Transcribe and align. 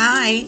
Hi, 0.00 0.46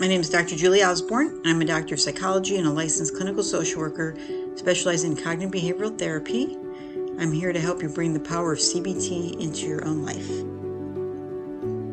my 0.00 0.08
name 0.08 0.22
is 0.22 0.28
Dr. 0.28 0.56
Julie 0.56 0.82
Osborn, 0.82 1.40
I'm 1.44 1.62
a 1.62 1.64
doctor 1.64 1.94
of 1.94 2.00
psychology 2.00 2.56
and 2.56 2.66
a 2.66 2.70
licensed 2.72 3.14
clinical 3.14 3.44
social 3.44 3.80
worker 3.80 4.16
specializing 4.56 5.12
in 5.12 5.22
cognitive 5.22 5.52
behavioral 5.52 5.96
therapy. 5.96 6.58
I'm 7.16 7.30
here 7.30 7.52
to 7.52 7.60
help 7.60 7.80
you 7.80 7.88
bring 7.88 8.12
the 8.12 8.18
power 8.18 8.54
of 8.54 8.58
CBT 8.58 9.40
into 9.40 9.68
your 9.68 9.86
own 9.86 10.02
life. 10.02 10.28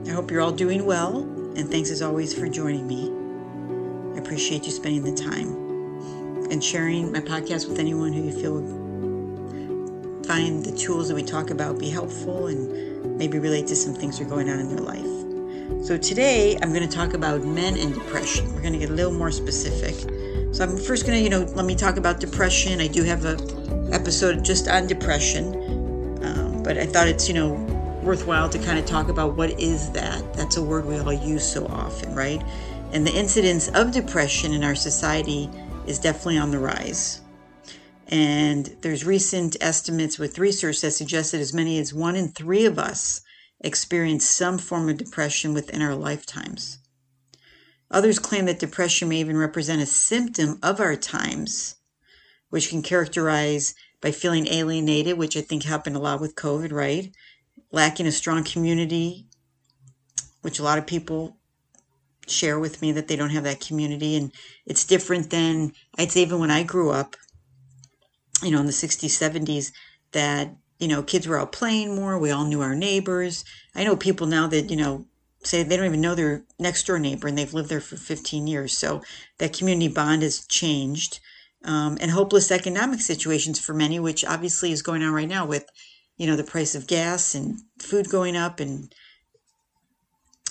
I 0.10 0.16
hope 0.16 0.32
you're 0.32 0.42
all 0.42 0.52
doing 0.52 0.84
well, 0.84 1.22
and 1.56 1.70
thanks 1.70 1.92
as 1.92 2.02
always 2.02 2.34
for 2.34 2.50
joining 2.50 2.88
me. 2.88 3.12
I 4.16 4.24
appreciate 4.24 4.66
you 4.66 4.72
spending 4.72 5.04
the 5.04 5.14
time 5.14 6.50
and 6.50 6.64
sharing 6.64 7.12
my 7.12 7.20
podcast 7.20 7.70
with 7.70 7.78
anyone 7.78 8.14
who 8.14 8.24
you 8.24 8.32
feel 8.32 8.54
would 8.56 10.26
find 10.26 10.66
the 10.66 10.76
tools 10.76 11.08
that 11.10 11.14
we 11.14 11.22
talk 11.22 11.52
about 11.52 11.78
be 11.78 11.92
helpful 11.92 12.48
and 12.48 13.16
maybe 13.16 13.38
relate 13.38 13.68
to 13.68 13.76
some 13.76 13.94
things 13.94 14.18
that 14.18 14.26
are 14.26 14.30
going 14.32 14.50
on 14.50 14.60
in 14.60 14.76
their 14.76 14.84
life. 14.84 15.19
So 15.84 15.98
today 15.98 16.58
I'm 16.62 16.74
going 16.74 16.88
to 16.88 16.96
talk 16.96 17.14
about 17.14 17.44
men 17.44 17.78
and 17.78 17.94
depression. 17.94 18.54
We're 18.54 18.62
going 18.62 18.74
to 18.74 18.80
get 18.80 18.90
a 18.90 18.94
little 18.94 19.14
more 19.14 19.32
specific. 19.32 19.96
So 20.54 20.64
I'm 20.64 20.78
first 20.78 21.06
going 21.06 21.18
to, 21.18 21.24
you 21.24 21.30
know, 21.30 21.42
let 21.56 21.66
me 21.66 21.76
talk 21.76 21.98
about 21.98 22.20
depression. 22.20 22.82
I 22.82 22.88
do 22.88 23.04
have 23.04 23.26
a 23.26 23.38
episode 23.94 24.44
just 24.44 24.68
on 24.68 24.88
depression, 24.88 25.54
um, 26.24 26.64
but 26.64 26.78
I 26.78 26.86
thought 26.86 27.08
it's, 27.08 27.28
you 27.28 27.34
know, 27.34 27.54
worthwhile 28.04 28.50
to 28.50 28.60
kind 28.60 28.80
of 28.80 28.86
talk 28.86 29.10
about 29.10 29.36
what 29.36 29.60
is 29.60 29.92
that. 29.92 30.34
That's 30.34 30.58
a 30.58 30.64
word 30.64 30.86
we 30.86 30.98
all 30.98 31.14
use 31.14 31.50
so 31.50 31.66
often, 31.68 32.14
right? 32.16 32.42
And 32.92 33.06
the 33.06 33.14
incidence 33.14 33.68
of 33.70 33.92
depression 33.92 34.54
in 34.54 34.64
our 34.64 34.76
society 34.76 35.50
is 35.86 36.00
definitely 36.00 36.40
on 36.40 36.52
the 36.52 36.60
rise. 36.60 37.22
And 38.08 38.66
there's 38.82 39.06
recent 39.06 39.56
estimates 39.62 40.18
with 40.18 40.40
research 40.40 40.82
that 40.82 40.92
suggest 40.92 41.32
that 41.32 41.42
as 41.42 41.54
many 41.54 41.78
as 41.80 41.94
one 41.94 42.16
in 42.16 42.30
three 42.30 42.66
of 42.66 42.80
us 42.80 43.22
experience 43.62 44.26
some 44.26 44.58
form 44.58 44.90
of 44.90 44.98
depression 44.98 45.54
within 45.54 45.82
our 45.82 45.96
lifetimes. 45.96 46.80
Others 47.92 48.20
claim 48.20 48.46
that 48.46 48.60
depression 48.60 49.10
may 49.10 49.18
even 49.18 49.38
represent 49.38 49.82
a 49.82 49.86
symptom 49.86 50.60
of 50.62 50.80
our 50.80 50.96
times, 50.96 51.76
which 52.50 52.70
can 52.70 52.82
characterize 52.82 53.74
by 54.02 54.12
feeling 54.12 54.48
alienated, 54.48 55.18
which 55.18 55.36
I 55.36 55.42
think 55.42 55.64
happened 55.64 55.96
a 55.96 56.00
lot 56.00 56.22
with 56.22 56.36
COVID, 56.36 56.72
right? 56.72 57.12
Lacking 57.72 58.08
a 58.08 58.12
strong 58.12 58.44
community, 58.44 59.28
which 60.42 60.60
a 60.60 60.64
lot 60.64 60.78
of 60.78 60.88
people 60.88 61.38
share 62.28 62.60
with 62.60 62.82
me 62.82 62.92
that 62.92 63.08
they 63.08 63.16
don't 63.16 63.32
have 63.32 63.44
that 63.44 63.60
community. 63.60 64.16
And 64.16 64.32
it's 64.66 64.86
different 64.86 65.32
than, 65.32 65.74
I'd 65.98 66.12
say, 66.12 66.22
even 66.22 66.40
when 66.40 66.52
I 66.52 66.64
grew 66.64 66.92
up, 66.92 67.16
you 68.44 68.52
know, 68.52 68.60
in 68.60 68.68
the 68.68 68.72
60s, 68.72 69.10
70s, 69.10 69.72
that 70.12 70.56
you 70.80 70.88
know, 70.88 71.04
kids 71.04 71.28
were 71.28 71.38
out 71.38 71.52
playing 71.52 71.94
more. 71.94 72.18
We 72.18 72.32
all 72.32 72.46
knew 72.46 72.62
our 72.62 72.74
neighbors. 72.74 73.44
I 73.76 73.84
know 73.84 73.96
people 73.96 74.28
now 74.28 74.48
that, 74.48 74.72
you 74.72 74.78
know, 74.78 75.06
say 75.44 75.62
they 75.62 75.78
don't 75.78 75.86
even 75.86 76.02
know 76.02 76.16
their 76.16 76.44
next 76.58 76.88
door 76.88 77.00
neighbor 77.00 77.28
and 77.28 77.38
they've 77.38 77.54
lived 77.54 77.70
there 77.70 77.82
for 77.82 77.98
15 77.98 78.48
years. 78.48 78.78
So 78.78 79.02
that 79.38 79.54
community 79.58 79.90
bond 79.90 80.24
has 80.24 80.46
changed. 80.48 81.20
Um, 81.66 81.98
and 82.00 82.12
hopeless 82.12 82.52
economic 82.52 83.02
situations 83.02 83.60
for 83.60 83.74
many, 83.74 84.00
which 84.00 84.24
obviously 84.24 84.72
is 84.72 84.82
going 84.82 85.04
on 85.04 85.14
right 85.14 85.28
now 85.28 85.46
with, 85.46 85.66
you 86.16 86.26
know, 86.26 86.38
the 86.38 86.44
price 86.46 86.74
of 86.74 86.88
gas 86.88 87.36
and 87.36 87.60
food 87.80 88.10
going 88.10 88.38
up 88.38 88.62
and 88.62 88.94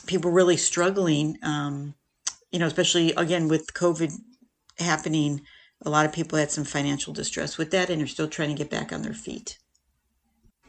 people 0.07 0.31
really 0.31 0.59
struggling. 0.59 1.39
Um, 1.43 1.95
you 2.53 2.59
know, 2.59 2.67
especially 2.67 3.13
again 3.13 3.49
with 3.49 3.73
COVID 3.73 4.13
happening, 4.79 5.41
a 5.83 5.91
lot 5.91 6.05
of 6.05 6.13
people 6.13 6.39
had 6.39 6.51
some 6.51 6.65
financial 6.65 7.15
distress 7.15 7.57
with 7.57 7.71
that 7.71 7.89
and 7.89 8.03
are 8.03 8.07
still 8.07 8.29
trying 8.29 8.51
to 8.51 8.55
get 8.55 8.71
back 8.71 8.93
on 8.93 9.01
their 9.01 9.15
feet. 9.15 9.59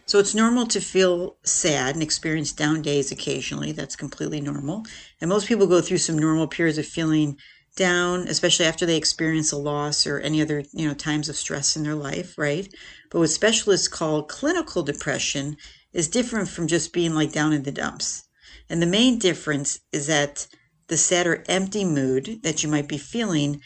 So 0.09 0.17
it's 0.17 0.33
normal 0.33 0.65
to 0.65 0.81
feel 0.81 1.37
sad 1.43 1.93
and 1.93 2.01
experience 2.01 2.51
down 2.51 2.81
days 2.81 3.11
occasionally. 3.11 3.73
That's 3.73 3.95
completely 3.95 4.41
normal. 4.41 4.87
And 5.21 5.29
most 5.29 5.47
people 5.47 5.67
go 5.67 5.81
through 5.81 5.99
some 5.99 6.17
normal 6.17 6.47
periods 6.47 6.79
of 6.79 6.87
feeling 6.87 7.37
down, 7.75 8.27
especially 8.27 8.65
after 8.65 8.87
they 8.87 8.97
experience 8.97 9.51
a 9.51 9.55
loss 9.55 10.07
or 10.07 10.19
any 10.19 10.41
other, 10.41 10.63
you 10.73 10.87
know, 10.87 10.95
times 10.95 11.29
of 11.29 11.35
stress 11.35 11.77
in 11.77 11.83
their 11.83 11.93
life, 11.93 12.39
right? 12.39 12.67
But 13.11 13.19
what 13.19 13.29
specialists 13.29 13.87
call 13.87 14.23
clinical 14.23 14.81
depression 14.81 15.57
is 15.93 16.07
different 16.07 16.49
from 16.49 16.65
just 16.65 16.91
being 16.91 17.13
like 17.13 17.31
down 17.31 17.53
in 17.53 17.61
the 17.61 17.71
dumps. 17.71 18.23
And 18.67 18.81
the 18.81 18.87
main 18.87 19.19
difference 19.19 19.79
is 19.91 20.07
that 20.07 20.47
the 20.87 20.97
sad 20.97 21.27
or 21.27 21.43
empty 21.47 21.85
mood 21.85 22.39
that 22.41 22.63
you 22.63 22.69
might 22.69 22.87
be 22.87 22.97
feeling 22.97 23.61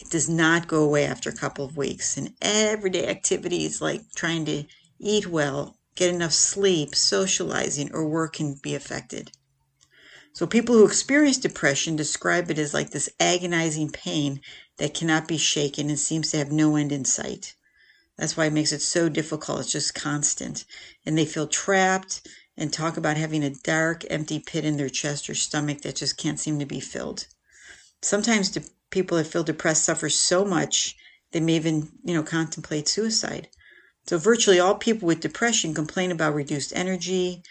it 0.00 0.10
does 0.10 0.28
not 0.28 0.68
go 0.68 0.82
away 0.82 1.06
after 1.06 1.30
a 1.30 1.34
couple 1.34 1.64
of 1.64 1.78
weeks. 1.78 2.18
And 2.18 2.34
everyday 2.42 3.06
activities 3.06 3.80
like 3.80 4.02
trying 4.14 4.44
to 4.44 4.64
eat 5.00 5.26
well, 5.26 5.76
get 5.94 6.14
enough 6.14 6.32
sleep, 6.32 6.94
socializing, 6.94 7.92
or 7.92 8.06
work 8.06 8.34
can 8.34 8.54
be 8.54 8.74
affected. 8.74 9.32
So, 10.32 10.46
people 10.46 10.76
who 10.76 10.86
experience 10.86 11.38
depression 11.38 11.96
describe 11.96 12.50
it 12.50 12.58
as 12.58 12.72
like 12.72 12.90
this 12.90 13.08
agonizing 13.18 13.90
pain 13.90 14.40
that 14.76 14.94
cannot 14.94 15.26
be 15.26 15.38
shaken 15.38 15.88
and 15.90 15.98
seems 15.98 16.30
to 16.30 16.36
have 16.36 16.52
no 16.52 16.76
end 16.76 16.92
in 16.92 17.04
sight. 17.04 17.54
That's 18.16 18.36
why 18.36 18.46
it 18.46 18.52
makes 18.52 18.72
it 18.72 18.82
so 18.82 19.08
difficult. 19.08 19.60
It's 19.60 19.72
just 19.72 19.94
constant. 19.94 20.64
And 21.06 21.16
they 21.16 21.24
feel 21.24 21.48
trapped 21.48 22.26
and 22.56 22.72
talk 22.72 22.96
about 22.96 23.16
having 23.16 23.42
a 23.42 23.50
dark, 23.50 24.04
empty 24.10 24.38
pit 24.38 24.64
in 24.64 24.76
their 24.76 24.90
chest 24.90 25.30
or 25.30 25.34
stomach 25.34 25.80
that 25.80 25.96
just 25.96 26.18
can't 26.18 26.38
seem 26.38 26.58
to 26.58 26.66
be 26.66 26.80
filled. 26.80 27.26
Sometimes 28.02 28.50
de- 28.50 28.62
people 28.90 29.16
that 29.16 29.26
feel 29.26 29.42
depressed 29.42 29.84
suffer 29.84 30.10
so 30.10 30.44
much 30.44 30.96
they 31.32 31.40
may 31.40 31.56
even, 31.56 31.90
you 32.04 32.12
know, 32.12 32.22
contemplate 32.22 32.88
suicide. 32.88 33.48
So, 34.06 34.18
virtually 34.18 34.58
all 34.58 34.74
people 34.74 35.06
with 35.06 35.20
depression 35.20 35.74
complain 35.74 36.10
about 36.10 36.34
reduced 36.34 36.72
energy, 36.74 37.42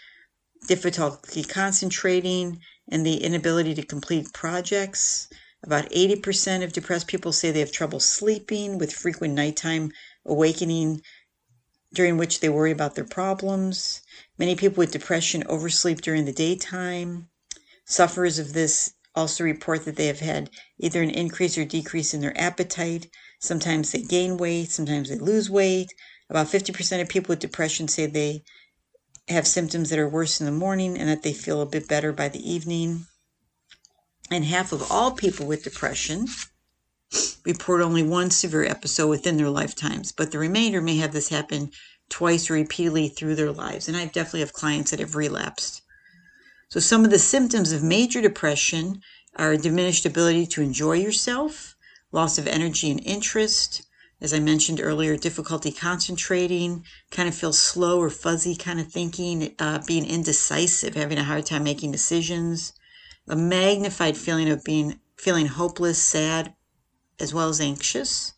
difficulty 0.66 1.44
concentrating, 1.44 2.60
and 2.90 3.06
the 3.06 3.22
inability 3.22 3.74
to 3.74 3.82
complete 3.82 4.32
projects. 4.32 5.28
About 5.62 5.90
80% 5.90 6.64
of 6.64 6.72
depressed 6.72 7.06
people 7.06 7.32
say 7.32 7.50
they 7.50 7.60
have 7.60 7.72
trouble 7.72 8.00
sleeping 8.00 8.78
with 8.78 8.92
frequent 8.92 9.34
nighttime 9.34 9.92
awakening 10.24 11.02
during 11.92 12.16
which 12.16 12.40
they 12.40 12.48
worry 12.48 12.70
about 12.70 12.94
their 12.94 13.04
problems. 13.04 14.00
Many 14.38 14.56
people 14.56 14.78
with 14.80 14.92
depression 14.92 15.44
oversleep 15.46 16.00
during 16.00 16.24
the 16.24 16.32
daytime. 16.32 17.28
Sufferers 17.84 18.38
of 18.38 18.52
this 18.52 18.92
also 19.14 19.44
report 19.44 19.84
that 19.84 19.96
they 19.96 20.06
have 20.06 20.20
had 20.20 20.50
either 20.78 21.02
an 21.02 21.10
increase 21.10 21.58
or 21.58 21.64
decrease 21.64 22.14
in 22.14 22.20
their 22.20 22.38
appetite. 22.40 23.08
Sometimes 23.40 23.90
they 23.90 24.02
gain 24.02 24.36
weight, 24.36 24.70
sometimes 24.70 25.08
they 25.08 25.18
lose 25.18 25.50
weight, 25.50 25.92
about 26.30 26.46
50% 26.46 27.02
of 27.02 27.08
people 27.08 27.32
with 27.32 27.40
depression 27.40 27.88
say 27.88 28.06
they 28.06 28.44
have 29.28 29.46
symptoms 29.46 29.90
that 29.90 29.98
are 29.98 30.08
worse 30.08 30.40
in 30.40 30.46
the 30.46 30.52
morning 30.52 30.96
and 30.96 31.08
that 31.08 31.22
they 31.22 31.32
feel 31.32 31.60
a 31.60 31.66
bit 31.66 31.88
better 31.88 32.12
by 32.12 32.28
the 32.28 32.50
evening. 32.50 33.06
And 34.30 34.44
half 34.44 34.72
of 34.72 34.90
all 34.90 35.10
people 35.10 35.46
with 35.46 35.64
depression 35.64 36.28
report 37.44 37.80
only 37.80 38.04
one 38.04 38.30
severe 38.30 38.64
episode 38.64 39.08
within 39.08 39.36
their 39.36 39.50
lifetimes, 39.50 40.12
but 40.12 40.30
the 40.30 40.38
remainder 40.38 40.80
may 40.80 40.96
have 40.98 41.12
this 41.12 41.30
happen 41.30 41.72
twice 42.08 42.48
or 42.48 42.54
repeatedly 42.54 43.08
through 43.08 43.34
their 43.34 43.50
lives. 43.50 43.88
And 43.88 43.96
I 43.96 44.04
definitely 44.04 44.40
have 44.40 44.52
clients 44.52 44.92
that 44.92 45.00
have 45.00 45.16
relapsed. 45.16 45.82
So, 46.68 46.78
some 46.78 47.04
of 47.04 47.10
the 47.10 47.18
symptoms 47.18 47.72
of 47.72 47.82
major 47.82 48.20
depression 48.20 49.02
are 49.34 49.56
diminished 49.56 50.06
ability 50.06 50.46
to 50.46 50.62
enjoy 50.62 50.92
yourself, 50.92 51.74
loss 52.12 52.38
of 52.38 52.46
energy 52.46 52.90
and 52.90 53.04
interest, 53.04 53.82
as 54.20 54.34
I 54.34 54.38
mentioned 54.38 54.80
earlier, 54.82 55.16
difficulty 55.16 55.72
concentrating, 55.72 56.84
kind 57.10 57.28
of 57.28 57.34
feel 57.34 57.52
slow 57.52 57.98
or 58.00 58.10
fuzzy 58.10 58.54
kind 58.54 58.78
of 58.78 58.92
thinking, 58.92 59.54
uh, 59.58 59.80
being 59.86 60.04
indecisive, 60.04 60.94
having 60.94 61.18
a 61.18 61.24
hard 61.24 61.46
time 61.46 61.64
making 61.64 61.92
decisions, 61.92 62.74
a 63.28 63.36
magnified 63.36 64.16
feeling 64.16 64.50
of 64.50 64.62
being 64.62 65.00
feeling 65.16 65.46
hopeless, 65.46 65.98
sad, 65.98 66.54
as 67.18 67.32
well 67.32 67.48
as 67.48 67.60
anxious, 67.60 68.34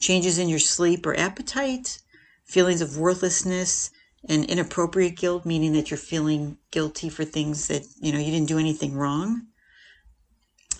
changes 0.00 0.38
in 0.38 0.48
your 0.48 0.58
sleep 0.58 1.06
or 1.06 1.16
appetite, 1.16 1.98
feelings 2.44 2.80
of 2.80 2.96
worthlessness, 2.96 3.90
and 4.28 4.44
inappropriate 4.44 5.16
guilt, 5.16 5.44
meaning 5.44 5.72
that 5.72 5.90
you're 5.90 5.98
feeling 5.98 6.58
guilty 6.70 7.08
for 7.08 7.24
things 7.24 7.68
that 7.68 7.84
you 8.00 8.12
know 8.12 8.18
you 8.18 8.30
didn't 8.30 8.48
do 8.48 8.58
anything 8.58 8.94
wrong 8.94 9.46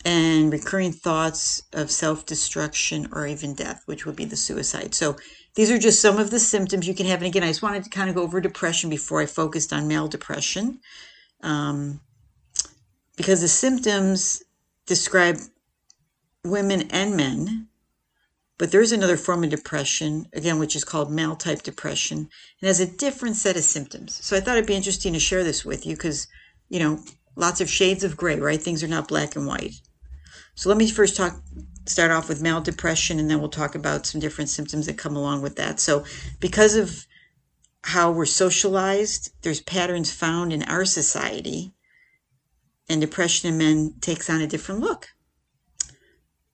and 0.04 0.52
recurring 0.52 0.92
thoughts 0.92 1.62
of 1.72 1.90
self 1.90 2.26
destruction 2.26 3.08
or 3.12 3.26
even 3.26 3.54
death, 3.54 3.82
which 3.86 4.04
would 4.06 4.16
be 4.16 4.24
the 4.24 4.36
suicide. 4.36 4.94
So, 4.94 5.16
these 5.54 5.70
are 5.70 5.78
just 5.78 6.00
some 6.00 6.18
of 6.18 6.30
the 6.30 6.40
symptoms 6.40 6.88
you 6.88 6.94
can 6.94 7.06
have. 7.06 7.18
And 7.20 7.26
again, 7.26 7.42
I 7.42 7.48
just 7.48 7.62
wanted 7.62 7.84
to 7.84 7.90
kind 7.90 8.08
of 8.08 8.16
go 8.16 8.22
over 8.22 8.40
depression 8.40 8.88
before 8.88 9.20
I 9.20 9.26
focused 9.26 9.72
on 9.72 9.86
male 9.86 10.08
depression, 10.08 10.80
um, 11.42 12.00
because 13.16 13.42
the 13.42 13.48
symptoms 13.48 14.42
describe 14.86 15.38
women 16.44 16.82
and 16.90 17.16
men. 17.16 17.68
But 18.58 18.70
there's 18.70 18.92
another 18.92 19.16
form 19.16 19.42
of 19.44 19.50
depression, 19.50 20.26
again, 20.32 20.58
which 20.58 20.76
is 20.76 20.84
called 20.84 21.10
male 21.10 21.34
type 21.34 21.62
depression, 21.62 22.18
and 22.18 22.68
has 22.68 22.80
a 22.80 22.86
different 22.86 23.36
set 23.36 23.56
of 23.56 23.64
symptoms. 23.64 24.24
So 24.24 24.36
I 24.36 24.40
thought 24.40 24.56
it'd 24.56 24.66
be 24.66 24.76
interesting 24.76 25.12
to 25.14 25.18
share 25.18 25.42
this 25.42 25.64
with 25.64 25.84
you 25.84 25.96
because, 25.96 26.28
you 26.68 26.78
know, 26.78 27.00
lots 27.34 27.60
of 27.60 27.68
shades 27.68 28.04
of 28.04 28.16
gray, 28.16 28.38
right? 28.38 28.62
Things 28.62 28.82
are 28.84 28.88
not 28.88 29.08
black 29.08 29.34
and 29.34 29.46
white. 29.46 29.74
So 30.54 30.68
let 30.68 30.78
me 30.78 30.90
first 30.90 31.16
talk 31.16 31.40
start 31.86 32.10
off 32.10 32.28
with 32.28 32.42
male 32.42 32.60
depression 32.60 33.18
and 33.18 33.28
then 33.28 33.40
we'll 33.40 33.48
talk 33.48 33.74
about 33.74 34.06
some 34.06 34.20
different 34.20 34.48
symptoms 34.48 34.86
that 34.86 34.96
come 34.98 35.16
along 35.16 35.42
with 35.42 35.56
that. 35.56 35.80
So 35.80 36.04
because 36.38 36.76
of 36.76 37.06
how 37.84 38.12
we're 38.12 38.26
socialized, 38.26 39.32
there's 39.42 39.60
patterns 39.60 40.12
found 40.12 40.52
in 40.52 40.62
our 40.62 40.84
society 40.84 41.72
and 42.88 43.00
depression 43.00 43.48
in 43.48 43.58
men 43.58 43.94
takes 44.00 44.30
on 44.30 44.40
a 44.40 44.46
different 44.46 44.80
look. 44.80 45.08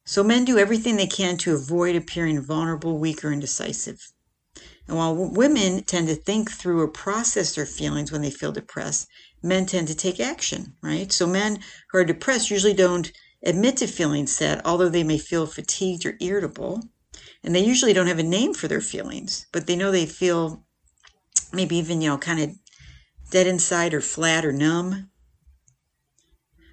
So 0.06 0.24
men 0.24 0.46
do 0.46 0.56
everything 0.56 0.96
they 0.96 1.06
can 1.06 1.36
to 1.38 1.54
avoid 1.54 1.94
appearing 1.94 2.40
vulnerable, 2.40 2.98
weak, 2.98 3.22
or 3.22 3.30
indecisive. 3.30 4.10
And 4.86 4.96
while 4.96 5.14
women 5.14 5.82
tend 5.82 6.08
to 6.08 6.14
think 6.14 6.50
through 6.50 6.80
or 6.80 6.88
process 6.88 7.54
their 7.54 7.66
feelings 7.66 8.10
when 8.10 8.22
they 8.22 8.30
feel 8.30 8.52
depressed, 8.52 9.06
men 9.42 9.66
tend 9.66 9.86
to 9.88 9.94
take 9.94 10.18
action, 10.18 10.74
right? 10.82 11.12
So 11.12 11.26
men 11.26 11.58
who 11.90 11.98
are 11.98 12.04
depressed 12.04 12.50
usually 12.50 12.72
don't 12.72 13.12
admit 13.42 13.76
to 13.78 13.86
feeling 13.86 14.26
sad, 14.26 14.60
although 14.64 14.88
they 14.88 15.04
may 15.04 15.18
feel 15.18 15.46
fatigued 15.46 16.06
or 16.06 16.16
irritable. 16.20 16.82
And 17.42 17.54
they 17.54 17.64
usually 17.64 17.92
don't 17.92 18.06
have 18.06 18.18
a 18.18 18.24
name 18.24 18.54
for 18.54 18.68
their 18.68 18.80
feelings, 18.80 19.46
but 19.52 19.66
they 19.66 19.76
know 19.76 19.90
they 19.90 20.06
feel 20.06 20.64
maybe 21.52 21.76
even, 21.76 22.00
you 22.00 22.08
know, 22.08 22.18
kind 22.18 22.40
of 22.40 22.50
dead 23.30 23.46
inside 23.46 23.94
or 23.94 24.00
flat 24.00 24.44
or 24.44 24.52
numb. 24.52 25.10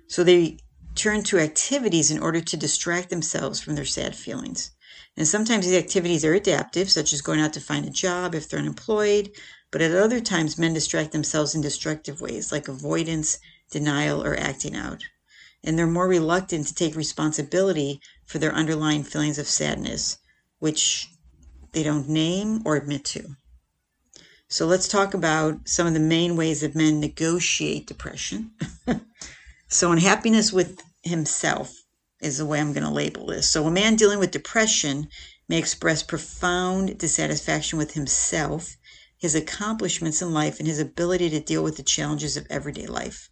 So 0.07 0.23
they 0.23 0.57
turn 0.95 1.23
to 1.23 1.39
activities 1.39 2.09
in 2.09 2.19
order 2.19 2.41
to 2.41 2.57
distract 2.57 3.09
themselves 3.09 3.59
from 3.59 3.75
their 3.75 3.85
sad 3.85 4.15
feelings. 4.15 4.71
And 5.17 5.27
sometimes 5.27 5.65
these 5.65 5.77
activities 5.77 6.25
are 6.25 6.33
adaptive, 6.33 6.89
such 6.91 7.13
as 7.13 7.21
going 7.21 7.39
out 7.39 7.53
to 7.53 7.61
find 7.61 7.85
a 7.85 7.89
job 7.89 8.35
if 8.35 8.49
they're 8.49 8.59
unemployed, 8.59 9.31
but 9.71 9.81
at 9.81 9.91
other 9.91 10.21
times, 10.21 10.57
men 10.57 10.73
distract 10.73 11.11
themselves 11.11 11.55
in 11.55 11.61
destructive 11.61 12.21
ways, 12.21 12.51
like 12.51 12.67
avoidance, 12.67 13.39
denial, 13.71 14.23
or 14.23 14.37
acting 14.37 14.75
out. 14.75 15.03
And 15.65 15.77
they're 15.77 15.87
more 15.87 16.07
reluctant 16.07 16.67
to 16.67 16.73
take 16.73 16.95
responsibility 16.95 17.99
for 18.25 18.37
their 18.37 18.53
underlying 18.53 19.03
feelings 19.03 19.37
of 19.37 19.47
sadness, 19.47 20.19
which 20.59 21.09
they 21.73 21.83
don't 21.83 22.07
name 22.07 22.61
or 22.65 22.77
admit 22.77 23.03
to. 23.03 23.35
So 24.47 24.65
let's 24.67 24.87
talk 24.87 25.13
about 25.13 25.67
some 25.67 25.87
of 25.87 25.93
the 25.93 25.99
main 25.99 26.37
ways 26.37 26.61
that 26.61 26.75
men 26.75 26.99
negotiate 26.99 27.87
depression. 27.87 28.51
so, 29.67 29.91
unhappiness 29.91 30.53
with 30.53 30.81
himself 31.01 31.83
is 32.21 32.37
the 32.37 32.45
way 32.45 32.59
I'm 32.59 32.71
going 32.71 32.85
to 32.85 32.89
label 32.91 33.25
this. 33.25 33.49
So, 33.49 33.65
a 33.65 33.71
man 33.71 33.95
dealing 33.95 34.19
with 34.19 34.31
depression 34.31 35.09
may 35.49 35.57
express 35.57 36.03
profound 36.03 36.97
dissatisfaction 36.97 37.77
with 37.77 37.93
himself, 37.93 38.77
his 39.17 39.35
accomplishments 39.35 40.21
in 40.21 40.33
life, 40.33 40.59
and 40.59 40.67
his 40.67 40.79
ability 40.79 41.29
to 41.31 41.39
deal 41.39 41.63
with 41.63 41.77
the 41.77 41.83
challenges 41.83 42.37
of 42.37 42.47
everyday 42.49 42.85
life. 42.87 43.29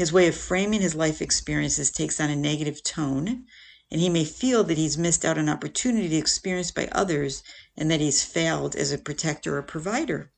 His 0.00 0.14
way 0.14 0.28
of 0.28 0.34
framing 0.34 0.80
his 0.80 0.94
life 0.94 1.20
experiences 1.20 1.90
takes 1.90 2.20
on 2.20 2.30
a 2.30 2.34
negative 2.34 2.82
tone, 2.82 3.44
and 3.90 4.00
he 4.00 4.08
may 4.08 4.24
feel 4.24 4.64
that 4.64 4.78
he's 4.78 4.96
missed 4.96 5.26
out 5.26 5.36
on 5.36 5.46
opportunity 5.46 6.16
experienced 6.16 6.74
by 6.74 6.88
others 6.90 7.42
and 7.76 7.90
that 7.90 8.00
he's 8.00 8.24
failed 8.24 8.74
as 8.74 8.92
a 8.92 8.96
protector 8.96 9.58
or 9.58 9.62
provider. 9.62 10.32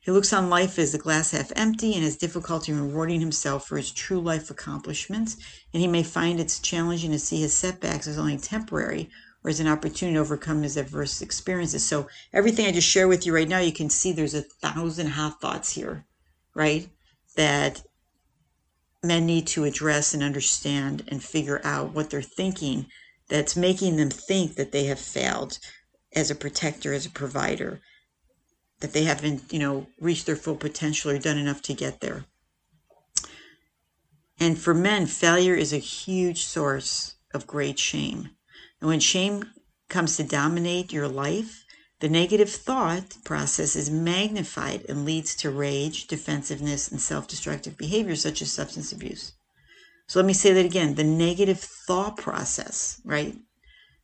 He 0.00 0.10
looks 0.10 0.32
on 0.32 0.50
life 0.50 0.76
as 0.76 0.90
the 0.90 0.98
glass 0.98 1.30
half 1.30 1.52
empty 1.54 1.94
and 1.94 2.02
has 2.02 2.16
difficulty 2.16 2.72
rewarding 2.72 3.20
himself 3.20 3.68
for 3.68 3.76
his 3.76 3.92
true 3.92 4.18
life 4.18 4.50
accomplishments, 4.50 5.36
and 5.72 5.80
he 5.80 5.86
may 5.86 6.02
find 6.02 6.40
it's 6.40 6.58
challenging 6.58 7.12
to 7.12 7.20
see 7.20 7.40
his 7.40 7.54
setbacks 7.54 8.08
as 8.08 8.18
only 8.18 8.38
temporary 8.38 9.08
or 9.44 9.50
as 9.50 9.60
an 9.60 9.68
opportunity 9.68 10.16
to 10.16 10.20
overcome 10.20 10.64
his 10.64 10.76
adverse 10.76 11.22
experiences. 11.22 11.86
So, 11.86 12.08
everything 12.32 12.66
I 12.66 12.72
just 12.72 12.88
share 12.88 13.06
with 13.06 13.24
you 13.24 13.32
right 13.32 13.48
now, 13.48 13.60
you 13.60 13.70
can 13.70 13.88
see 13.88 14.10
there's 14.10 14.34
a 14.34 14.42
thousand 14.42 15.10
hot 15.10 15.40
thoughts 15.40 15.74
here, 15.74 16.06
right? 16.56 16.88
That 17.36 17.84
men 19.02 19.26
need 19.26 19.46
to 19.48 19.64
address 19.64 20.12
and 20.14 20.22
understand 20.22 21.04
and 21.08 21.22
figure 21.22 21.60
out 21.64 21.94
what 21.94 22.10
they're 22.10 22.22
thinking 22.22 22.86
that's 23.28 23.56
making 23.56 23.96
them 23.96 24.10
think 24.10 24.56
that 24.56 24.72
they 24.72 24.84
have 24.84 24.98
failed 24.98 25.58
as 26.14 26.30
a 26.30 26.34
protector, 26.34 26.92
as 26.92 27.06
a 27.06 27.10
provider, 27.10 27.80
that 28.80 28.92
they 28.92 29.04
haven't, 29.04 29.52
you 29.52 29.58
know, 29.58 29.86
reached 30.00 30.26
their 30.26 30.36
full 30.36 30.56
potential 30.56 31.10
or 31.10 31.18
done 31.18 31.38
enough 31.38 31.62
to 31.62 31.74
get 31.74 32.00
there. 32.00 32.24
And 34.38 34.58
for 34.58 34.74
men, 34.74 35.06
failure 35.06 35.54
is 35.54 35.72
a 35.72 35.78
huge 35.78 36.44
source 36.44 37.14
of 37.32 37.46
great 37.46 37.78
shame. 37.78 38.30
And 38.80 38.88
when 38.88 39.00
shame 39.00 39.44
comes 39.88 40.16
to 40.16 40.24
dominate 40.24 40.92
your 40.92 41.08
life, 41.08 41.64
the 42.00 42.08
negative 42.08 42.50
thought 42.50 43.18
process 43.24 43.76
is 43.76 43.90
magnified 43.90 44.86
and 44.88 45.04
leads 45.04 45.36
to 45.36 45.50
rage, 45.50 46.06
defensiveness, 46.06 46.90
and 46.90 47.00
self 47.00 47.28
destructive 47.28 47.76
behavior, 47.76 48.16
such 48.16 48.40
as 48.40 48.50
substance 48.50 48.90
abuse. 48.90 49.32
So 50.06 50.18
let 50.18 50.26
me 50.26 50.32
say 50.32 50.52
that 50.54 50.64
again. 50.64 50.94
The 50.94 51.04
negative 51.04 51.60
thought 51.60 52.16
process, 52.16 53.00
right, 53.04 53.36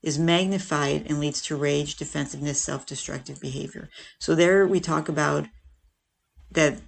is 0.02 0.18
magnified 0.18 1.06
and 1.08 1.18
leads 1.18 1.40
to 1.42 1.56
rage, 1.56 1.96
defensiveness, 1.96 2.60
self 2.60 2.84
destructive 2.84 3.40
behavior. 3.40 3.88
So 4.18 4.34
there 4.34 4.66
we 4.66 4.78
talk 4.78 5.08
about 5.08 5.46
that 6.50 6.78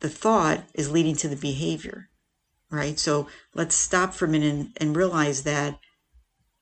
the 0.00 0.08
thought 0.08 0.64
is 0.74 0.90
leading 0.90 1.14
to 1.16 1.28
the 1.28 1.36
behavior, 1.36 2.08
right? 2.72 2.98
So 2.98 3.28
let's 3.54 3.76
stop 3.76 4.14
for 4.14 4.24
a 4.24 4.28
minute 4.28 4.52
and, 4.52 4.72
and 4.78 4.96
realize 4.96 5.44
that 5.44 5.78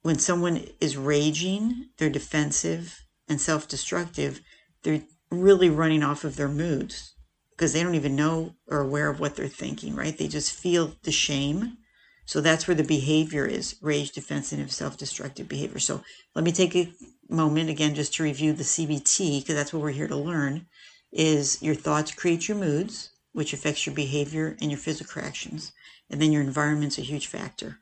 when 0.03 0.19
someone 0.19 0.67
is 0.79 0.99
raging, 0.99 1.89
they're 1.97 2.11
defensive 2.11 3.04
and 3.29 3.41
self 3.41 3.69
destructive, 3.69 4.41
they're 4.83 5.03
really 5.31 5.71
running 5.71 6.03
off 6.03 6.25
of 6.25 6.37
their 6.37 6.49
moods 6.49 7.15
because 7.51 7.73
they 7.73 7.83
don't 7.83 7.95
even 7.95 8.17
know 8.17 8.55
or 8.69 8.81
aware 8.81 9.09
of 9.09 9.21
what 9.21 9.37
they're 9.37 9.49
thinking, 9.49 9.95
right? 9.95 10.17
They 10.17 10.29
just 10.29 10.53
feel 10.53 10.95
the 11.03 11.13
shame 11.13 11.79
so 12.27 12.41
that's 12.41 12.67
where 12.67 12.75
the 12.75 12.85
behavior 12.85 13.47
is 13.47 13.77
rage, 13.83 14.13
defensive, 14.13 14.73
self 14.73 14.97
destructive 14.97 15.49
behavior. 15.49 15.79
So 15.79 16.03
let 16.35 16.45
me 16.45 16.53
take 16.53 16.75
a 16.75 16.93
moment 17.29 17.71
again 17.71 17.95
just 17.95 18.15
to 18.15 18.23
review 18.23 18.53
the 18.53 18.65
CBT 18.65 19.41
because 19.41 19.55
that's 19.55 19.73
what 19.73 19.83
we're 19.83 19.91
here 19.91 20.09
to 20.09 20.17
learn 20.17 20.67
is 21.13 21.63
your 21.63 21.75
thoughts 21.75 22.13
create 22.13 22.49
your 22.49 22.57
moods, 22.57 23.11
which 23.33 23.53
affects 23.53 23.87
your 23.87 23.95
behavior 23.95 24.57
and 24.61 24.71
your 24.71 24.79
physical 24.79 25.23
actions. 25.23 25.73
And 26.11 26.21
then 26.21 26.33
your 26.33 26.43
environment's 26.43 26.99
a 26.99 27.03
huge 27.03 27.27
factor. 27.27 27.79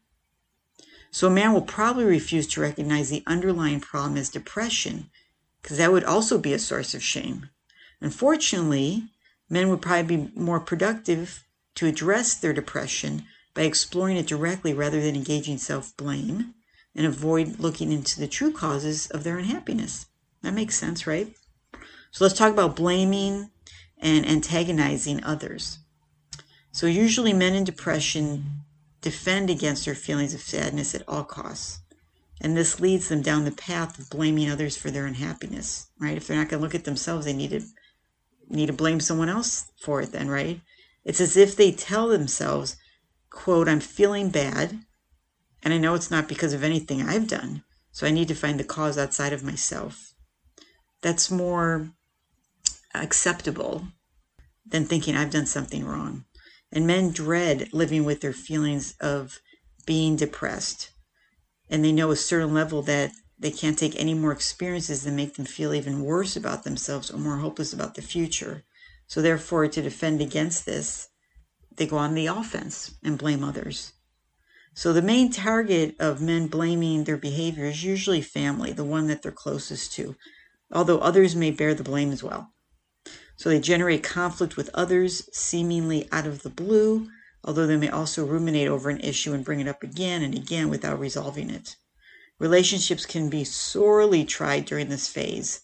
So 1.10 1.26
a 1.26 1.30
man 1.30 1.52
will 1.52 1.62
probably 1.62 2.04
refuse 2.04 2.46
to 2.48 2.60
recognize 2.60 3.10
the 3.10 3.22
underlying 3.26 3.80
problem 3.80 4.16
as 4.16 4.28
depression 4.28 5.10
because 5.62 5.78
that 5.78 5.92
would 5.92 6.04
also 6.04 6.38
be 6.38 6.52
a 6.52 6.58
source 6.58 6.94
of 6.94 7.02
shame. 7.02 7.48
Unfortunately, 8.00 9.04
men 9.48 9.68
would 9.68 9.80
probably 9.80 10.16
be 10.16 10.32
more 10.34 10.60
productive 10.60 11.44
to 11.76 11.86
address 11.86 12.34
their 12.34 12.52
depression 12.52 13.24
by 13.54 13.62
exploring 13.62 14.16
it 14.16 14.26
directly 14.26 14.72
rather 14.72 15.00
than 15.00 15.14
engaging 15.14 15.58
self 15.58 15.96
blame 15.96 16.54
and 16.94 17.06
avoid 17.06 17.58
looking 17.58 17.92
into 17.92 18.18
the 18.18 18.28
true 18.28 18.52
causes 18.52 19.06
of 19.10 19.24
their 19.24 19.38
unhappiness. 19.38 20.06
That 20.42 20.54
makes 20.54 20.74
sense, 20.74 21.06
right? 21.06 21.34
So 22.10 22.24
let's 22.24 22.36
talk 22.36 22.52
about 22.52 22.76
blaming 22.76 23.50
and 23.98 24.28
antagonizing 24.28 25.22
others. 25.24 25.78
So, 26.72 26.86
usually, 26.86 27.32
men 27.32 27.54
in 27.54 27.64
depression 27.64 28.62
defend 29.00 29.50
against 29.50 29.84
their 29.84 29.94
feelings 29.94 30.34
of 30.34 30.40
sadness 30.40 30.94
at 30.94 31.06
all 31.06 31.24
costs. 31.24 31.81
And 32.42 32.56
this 32.56 32.80
leads 32.80 33.08
them 33.08 33.22
down 33.22 33.44
the 33.44 33.52
path 33.52 33.98
of 34.00 34.10
blaming 34.10 34.50
others 34.50 34.76
for 34.76 34.90
their 34.90 35.06
unhappiness, 35.06 35.86
right? 36.00 36.16
If 36.16 36.26
they're 36.26 36.36
not 36.36 36.48
going 36.48 36.58
to 36.58 36.64
look 36.64 36.74
at 36.74 36.84
themselves, 36.84 37.24
they 37.24 37.32
need 37.32 37.50
to 37.50 37.62
need 38.50 38.66
to 38.66 38.72
blame 38.72 39.00
someone 39.00 39.28
else 39.28 39.70
for 39.80 40.02
it 40.02 40.12
then, 40.12 40.28
right? 40.28 40.60
It's 41.04 41.20
as 41.20 41.36
if 41.36 41.56
they 41.56 41.72
tell 41.72 42.08
themselves, 42.08 42.76
quote, 43.30 43.68
I'm 43.68 43.80
feeling 43.80 44.28
bad, 44.28 44.80
and 45.62 45.72
I 45.72 45.78
know 45.78 45.94
it's 45.94 46.10
not 46.10 46.28
because 46.28 46.52
of 46.52 46.62
anything 46.62 47.00
I've 47.00 47.28
done, 47.28 47.62
so 47.92 48.06
I 48.06 48.10
need 48.10 48.28
to 48.28 48.34
find 48.34 48.58
the 48.58 48.64
cause 48.64 48.98
outside 48.98 49.32
of 49.32 49.44
myself. 49.44 50.12
That's 51.00 51.30
more 51.30 51.90
acceptable 52.94 53.86
than 54.66 54.84
thinking 54.84 55.16
I've 55.16 55.30
done 55.30 55.46
something 55.46 55.84
wrong. 55.84 56.24
And 56.70 56.86
men 56.86 57.12
dread 57.12 57.72
living 57.72 58.04
with 58.04 58.20
their 58.20 58.32
feelings 58.32 58.94
of 59.00 59.40
being 59.86 60.16
depressed. 60.16 60.91
And 61.72 61.84
they 61.84 61.90
know 61.90 62.12
a 62.12 62.16
certain 62.16 62.54
level 62.54 62.82
that 62.82 63.10
they 63.36 63.50
can't 63.50 63.78
take 63.78 63.98
any 63.98 64.14
more 64.14 64.30
experiences 64.30 65.02
that 65.02 65.12
make 65.12 65.34
them 65.34 65.46
feel 65.46 65.74
even 65.74 66.04
worse 66.04 66.36
about 66.36 66.62
themselves 66.62 67.10
or 67.10 67.18
more 67.18 67.38
hopeless 67.38 67.72
about 67.72 67.96
the 67.96 68.02
future. 68.02 68.62
So, 69.08 69.20
therefore, 69.20 69.66
to 69.66 69.82
defend 69.82 70.20
against 70.20 70.64
this, 70.64 71.08
they 71.76 71.86
go 71.86 71.96
on 71.96 72.14
the 72.14 72.26
offense 72.26 72.94
and 73.02 73.18
blame 73.18 73.42
others. 73.42 73.94
So 74.74 74.92
the 74.92 75.02
main 75.02 75.30
target 75.30 75.96
of 76.00 76.22
men 76.22 76.46
blaming 76.46 77.04
their 77.04 77.18
behavior 77.18 77.66
is 77.66 77.84
usually 77.84 78.22
family, 78.22 78.72
the 78.72 78.84
one 78.84 79.06
that 79.08 79.22
they're 79.22 79.32
closest 79.32 79.92
to, 79.94 80.16
although 80.72 80.98
others 80.98 81.36
may 81.36 81.50
bear 81.50 81.74
the 81.74 81.82
blame 81.82 82.10
as 82.10 82.22
well. 82.22 82.52
So 83.36 83.50
they 83.50 83.60
generate 83.60 84.02
conflict 84.02 84.56
with 84.56 84.70
others 84.72 85.28
seemingly 85.36 86.08
out 86.10 86.26
of 86.26 86.42
the 86.42 86.50
blue, 86.50 87.08
although 87.44 87.66
they 87.66 87.76
may 87.76 87.88
also 87.88 88.24
ruminate 88.24 88.68
over 88.68 88.90
an 88.90 89.00
issue 89.00 89.32
and 89.32 89.44
bring 89.44 89.60
it 89.60 89.68
up 89.68 89.82
again 89.82 90.22
and 90.22 90.34
again 90.34 90.68
without 90.68 90.98
resolving 90.98 91.50
it. 91.50 91.76
Relationships 92.38 93.06
can 93.06 93.28
be 93.28 93.44
sorely 93.44 94.24
tried 94.24 94.64
during 94.64 94.88
this 94.88 95.08
phase 95.08 95.60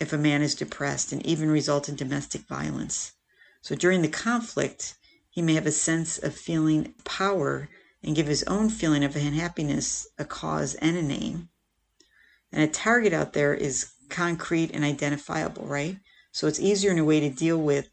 if 0.00 0.12
a 0.12 0.18
man 0.18 0.42
is 0.42 0.54
depressed 0.54 1.12
and 1.12 1.24
even 1.26 1.50
result 1.50 1.88
in 1.88 1.96
domestic 1.96 2.42
violence. 2.42 3.12
So 3.62 3.74
during 3.74 4.02
the 4.02 4.08
conflict, 4.08 4.94
he 5.28 5.42
may 5.42 5.54
have 5.54 5.66
a 5.66 5.72
sense 5.72 6.18
of 6.18 6.34
feeling 6.34 6.94
power 7.04 7.68
and 8.02 8.14
give 8.14 8.26
his 8.26 8.44
own 8.44 8.68
feeling 8.70 9.04
of 9.04 9.16
unhappiness 9.16 10.06
a 10.18 10.24
cause 10.24 10.74
and 10.76 10.96
a 10.96 11.02
name. 11.02 11.48
And 12.52 12.62
a 12.62 12.68
target 12.68 13.12
out 13.12 13.32
there 13.32 13.54
is 13.54 13.92
concrete 14.08 14.70
and 14.72 14.84
identifiable, 14.84 15.66
right? 15.66 15.98
So 16.32 16.46
it's 16.46 16.60
easier 16.60 16.92
in 16.92 16.98
a 16.98 17.04
way 17.04 17.20
to 17.20 17.30
deal 17.30 17.58
with 17.58 17.90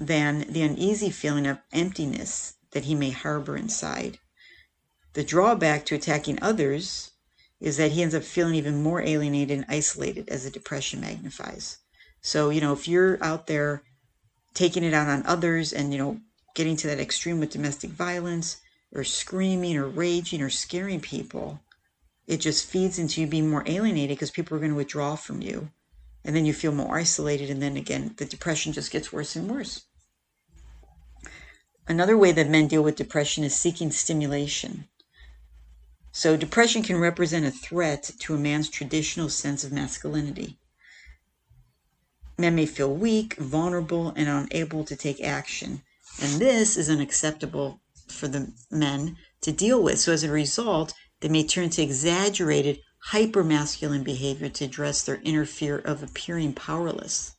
than 0.00 0.50
the 0.50 0.62
uneasy 0.62 1.10
feeling 1.10 1.46
of 1.46 1.58
emptiness 1.72 2.54
that 2.70 2.86
he 2.86 2.94
may 2.94 3.10
harbor 3.10 3.56
inside. 3.56 4.18
The 5.12 5.22
drawback 5.22 5.84
to 5.86 5.94
attacking 5.94 6.38
others 6.40 7.10
is 7.60 7.76
that 7.76 7.92
he 7.92 8.02
ends 8.02 8.14
up 8.14 8.22
feeling 8.22 8.54
even 8.54 8.82
more 8.82 9.02
alienated 9.02 9.58
and 9.58 9.66
isolated 9.68 10.28
as 10.30 10.44
the 10.44 10.50
depression 10.50 11.00
magnifies. 11.00 11.78
So, 12.22 12.48
you 12.48 12.62
know, 12.62 12.72
if 12.72 12.88
you're 12.88 13.22
out 13.22 13.46
there 13.46 13.82
taking 14.54 14.84
it 14.84 14.94
out 14.94 15.08
on 15.08 15.26
others 15.26 15.72
and, 15.72 15.92
you 15.92 15.98
know, 15.98 16.20
getting 16.54 16.76
to 16.76 16.86
that 16.86 16.98
extreme 17.00 17.38
with 17.38 17.50
domestic 17.50 17.90
violence 17.90 18.56
or 18.92 19.04
screaming 19.04 19.76
or 19.76 19.86
raging 19.86 20.40
or 20.40 20.50
scaring 20.50 21.00
people, 21.00 21.60
it 22.26 22.38
just 22.38 22.66
feeds 22.66 22.98
into 22.98 23.20
you 23.20 23.26
being 23.26 23.50
more 23.50 23.64
alienated 23.66 24.16
because 24.16 24.30
people 24.30 24.56
are 24.56 24.60
going 24.60 24.72
to 24.72 24.76
withdraw 24.76 25.16
from 25.16 25.42
you. 25.42 25.70
And 26.24 26.34
then 26.34 26.46
you 26.46 26.52
feel 26.52 26.72
more 26.72 26.98
isolated. 26.98 27.50
And 27.50 27.60
then 27.60 27.76
again, 27.76 28.14
the 28.16 28.24
depression 28.24 28.72
just 28.72 28.90
gets 28.90 29.12
worse 29.12 29.36
and 29.36 29.50
worse. 29.50 29.84
Another 31.90 32.16
way 32.16 32.30
that 32.30 32.48
men 32.48 32.68
deal 32.68 32.84
with 32.84 32.94
depression 32.94 33.42
is 33.42 33.56
seeking 33.56 33.90
stimulation. 33.90 34.86
So, 36.12 36.36
depression 36.36 36.84
can 36.84 37.00
represent 37.00 37.44
a 37.44 37.50
threat 37.50 38.12
to 38.20 38.34
a 38.36 38.38
man's 38.38 38.68
traditional 38.68 39.28
sense 39.28 39.64
of 39.64 39.72
masculinity. 39.72 40.60
Men 42.38 42.54
may 42.54 42.66
feel 42.66 42.94
weak, 42.94 43.34
vulnerable, 43.38 44.10
and 44.14 44.28
unable 44.28 44.84
to 44.84 44.94
take 44.94 45.20
action. 45.20 45.82
And 46.22 46.40
this 46.40 46.76
is 46.76 46.88
unacceptable 46.88 47.80
for 48.06 48.28
the 48.28 48.52
men 48.70 49.16
to 49.40 49.50
deal 49.50 49.82
with. 49.82 49.98
So, 49.98 50.12
as 50.12 50.22
a 50.22 50.30
result, 50.30 50.94
they 51.18 51.28
may 51.28 51.44
turn 51.44 51.70
to 51.70 51.82
exaggerated, 51.82 52.78
hypermasculine 53.08 54.04
behavior 54.04 54.48
to 54.48 54.64
address 54.64 55.02
their 55.02 55.20
inner 55.24 55.44
fear 55.44 55.78
of 55.78 56.04
appearing 56.04 56.52
powerless. 56.52 57.34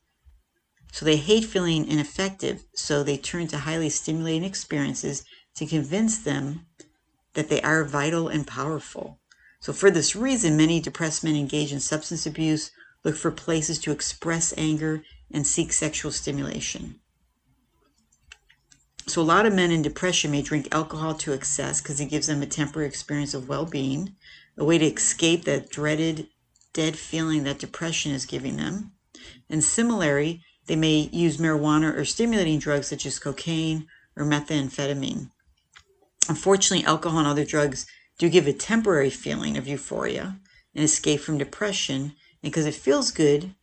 So 0.91 1.05
they 1.05 1.15
hate 1.15 1.45
feeling 1.45 1.87
ineffective, 1.87 2.65
so 2.75 3.01
they 3.01 3.17
turn 3.17 3.47
to 3.47 3.59
highly 3.59 3.89
stimulating 3.89 4.43
experiences 4.43 5.23
to 5.55 5.65
convince 5.65 6.17
them 6.17 6.65
that 7.33 7.49
they 7.49 7.61
are 7.61 7.85
vital 7.85 8.27
and 8.27 8.45
powerful. 8.45 9.19
So, 9.61 9.73
for 9.73 9.91
this 9.91 10.15
reason, 10.15 10.57
many 10.57 10.79
depressed 10.79 11.23
men 11.23 11.35
engage 11.35 11.71
in 11.71 11.79
substance 11.79 12.25
abuse, 12.25 12.71
look 13.03 13.15
for 13.15 13.31
places 13.31 13.79
to 13.79 13.91
express 13.91 14.53
anger, 14.57 15.03
and 15.31 15.47
seek 15.47 15.71
sexual 15.71 16.11
stimulation. 16.11 16.99
So, 19.07 19.21
a 19.21 19.23
lot 19.23 19.45
of 19.45 19.53
men 19.53 19.71
in 19.71 19.81
depression 19.81 20.31
may 20.31 20.41
drink 20.41 20.67
alcohol 20.71 21.13
to 21.15 21.33
excess 21.33 21.79
because 21.79 21.99
it 22.01 22.09
gives 22.09 22.27
them 22.27 22.41
a 22.41 22.47
temporary 22.47 22.87
experience 22.87 23.33
of 23.33 23.47
well 23.47 23.65
being, 23.65 24.15
a 24.57 24.65
way 24.65 24.77
to 24.77 24.85
escape 24.85 25.45
that 25.45 25.69
dreaded, 25.69 26.27
dead 26.73 26.97
feeling 26.97 27.43
that 27.43 27.59
depression 27.59 28.11
is 28.11 28.25
giving 28.25 28.57
them. 28.57 28.93
And 29.49 29.63
similarly, 29.63 30.43
they 30.67 30.75
may 30.75 31.09
use 31.11 31.37
marijuana 31.37 31.95
or 31.95 32.05
stimulating 32.05 32.59
drugs 32.59 32.87
such 32.87 33.05
as 33.05 33.19
cocaine 33.19 33.87
or 34.15 34.25
methamphetamine. 34.25 35.29
Unfortunately, 36.29 36.85
alcohol 36.85 37.19
and 37.19 37.27
other 37.27 37.45
drugs 37.45 37.85
do 38.17 38.29
give 38.29 38.47
a 38.47 38.53
temporary 38.53 39.09
feeling 39.09 39.57
of 39.57 39.67
euphoria 39.67 40.39
and 40.75 40.83
escape 40.83 41.19
from 41.21 41.37
depression. 41.37 42.01
And 42.43 42.51
because 42.51 42.65
it 42.65 42.75
feels 42.75 43.11
good, 43.11 43.55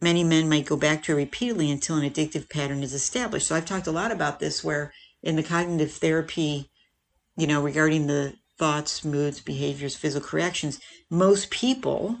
many 0.00 0.24
men 0.24 0.48
might 0.48 0.66
go 0.66 0.76
back 0.76 1.02
to 1.02 1.12
it 1.12 1.16
repeatedly 1.16 1.70
until 1.70 1.96
an 1.96 2.08
addictive 2.08 2.48
pattern 2.48 2.82
is 2.82 2.94
established. 2.94 3.48
So 3.48 3.56
I've 3.56 3.66
talked 3.66 3.86
a 3.86 3.92
lot 3.92 4.12
about 4.12 4.38
this 4.38 4.62
where 4.62 4.92
in 5.22 5.36
the 5.36 5.42
cognitive 5.42 5.92
therapy, 5.92 6.70
you 7.36 7.46
know, 7.46 7.60
regarding 7.60 8.06
the 8.06 8.34
thoughts, 8.58 9.04
moods, 9.04 9.40
behaviors, 9.40 9.96
physical 9.96 10.36
reactions, 10.36 10.80
most 11.10 11.50
people 11.50 12.18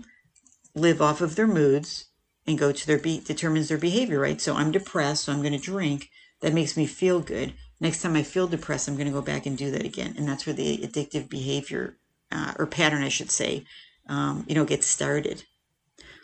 live 0.74 1.00
off 1.00 1.20
of 1.20 1.36
their 1.36 1.46
moods 1.46 2.06
and 2.46 2.58
go 2.58 2.72
to 2.72 2.86
their 2.86 2.98
be 2.98 3.20
determines 3.20 3.68
their 3.68 3.78
behavior, 3.78 4.20
right? 4.20 4.40
So 4.40 4.54
I'm 4.54 4.72
depressed, 4.72 5.24
so 5.24 5.32
I'm 5.32 5.42
going 5.42 5.52
to 5.52 5.58
drink. 5.58 6.10
That 6.40 6.54
makes 6.54 6.76
me 6.76 6.86
feel 6.86 7.20
good. 7.20 7.54
Next 7.80 8.02
time 8.02 8.16
I 8.16 8.22
feel 8.22 8.46
depressed, 8.46 8.88
I'm 8.88 8.96
going 8.96 9.06
to 9.06 9.12
go 9.12 9.22
back 9.22 9.46
and 9.46 9.56
do 9.56 9.70
that 9.70 9.84
again, 9.84 10.14
and 10.16 10.28
that's 10.28 10.46
where 10.46 10.54
the 10.54 10.78
addictive 10.78 11.28
behavior 11.28 11.96
uh, 12.30 12.54
or 12.58 12.66
pattern, 12.66 13.02
I 13.02 13.08
should 13.08 13.30
say, 13.30 13.64
um, 14.08 14.44
you 14.48 14.54
know, 14.54 14.64
gets 14.64 14.86
started. 14.86 15.44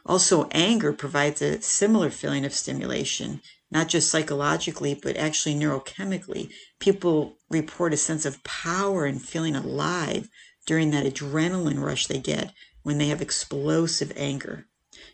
Also, 0.04 0.48
anger 0.52 0.92
provides 0.92 1.42
a 1.42 1.60
similar 1.60 2.10
feeling 2.10 2.44
of 2.44 2.54
stimulation, 2.54 3.40
not 3.70 3.88
just 3.88 4.10
psychologically, 4.10 4.94
but 4.94 5.16
actually 5.16 5.54
neurochemically. 5.54 6.50
People 6.78 7.38
report 7.50 7.92
a 7.92 7.96
sense 7.96 8.24
of 8.24 8.44
power 8.44 9.04
and 9.04 9.20
feeling 9.20 9.56
alive 9.56 10.28
during 10.66 10.90
that 10.90 11.06
adrenaline 11.06 11.82
rush 11.82 12.06
they 12.06 12.18
get 12.18 12.52
when 12.82 12.98
they 12.98 13.08
have 13.08 13.20
explosive 13.20 14.12
anger. 14.16 14.66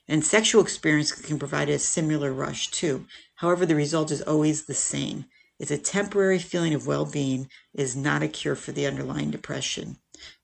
And 0.09 0.25
sexual 0.25 0.63
experience 0.63 1.13
can 1.13 1.39
provide 1.39 1.69
a 1.69 1.79
similar 1.79 2.33
rush 2.33 2.71
too. 2.71 3.07
However, 3.37 3.65
the 3.65 3.77
result 3.77 4.11
is 4.11 4.23
always 4.23 4.65
the 4.65 4.75
same. 4.75 5.27
It's 5.59 5.71
a 5.71 5.79
temporary 5.79 6.41
feeling 6.41 6.75
of 6.75 6.89
well 6.89 7.07
being, 7.07 7.49
is 7.73 7.95
not 7.95 8.23
a 8.23 8.29
cure 8.29 8.57
for 8.57 8.73
the 8.73 8.87
underlying 8.87 9.31
depression. 9.31 9.99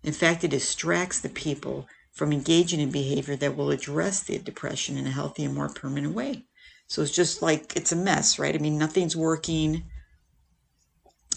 In 0.04 0.12
fact, 0.12 0.44
it 0.44 0.52
distracts 0.52 1.18
the 1.18 1.28
people 1.28 1.88
from 2.12 2.32
engaging 2.32 2.78
in 2.78 2.92
behavior 2.92 3.34
that 3.34 3.56
will 3.56 3.72
address 3.72 4.22
the 4.22 4.38
depression 4.38 4.96
in 4.96 5.08
a 5.08 5.10
healthy 5.10 5.44
and 5.44 5.54
more 5.54 5.68
permanent 5.68 6.14
way. 6.14 6.44
So 6.86 7.02
it's 7.02 7.10
just 7.10 7.42
like 7.42 7.74
it's 7.76 7.90
a 7.90 7.96
mess, 7.96 8.38
right? 8.38 8.54
I 8.54 8.58
mean, 8.58 8.78
nothing's 8.78 9.16
working. 9.16 9.82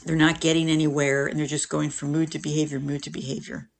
They're 0.05 0.15
not 0.15 0.41
getting 0.41 0.69
anywhere, 0.69 1.25
and 1.25 1.39
they're 1.39 1.47
just 1.47 1.69
going 1.69 1.89
from 1.89 2.11
mood 2.11 2.31
to 2.33 2.39
behavior, 2.39 2.79
mood 2.79 3.01
to 3.03 3.09
behavior. 3.09 3.70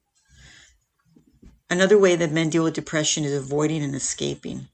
Another 1.72 1.96
way 1.96 2.16
that 2.16 2.30
men 2.30 2.50
deal 2.50 2.64
with 2.64 2.74
depression 2.74 3.24
is 3.24 3.32
avoiding 3.32 3.82
and 3.82 3.94
escaping. 3.94 4.68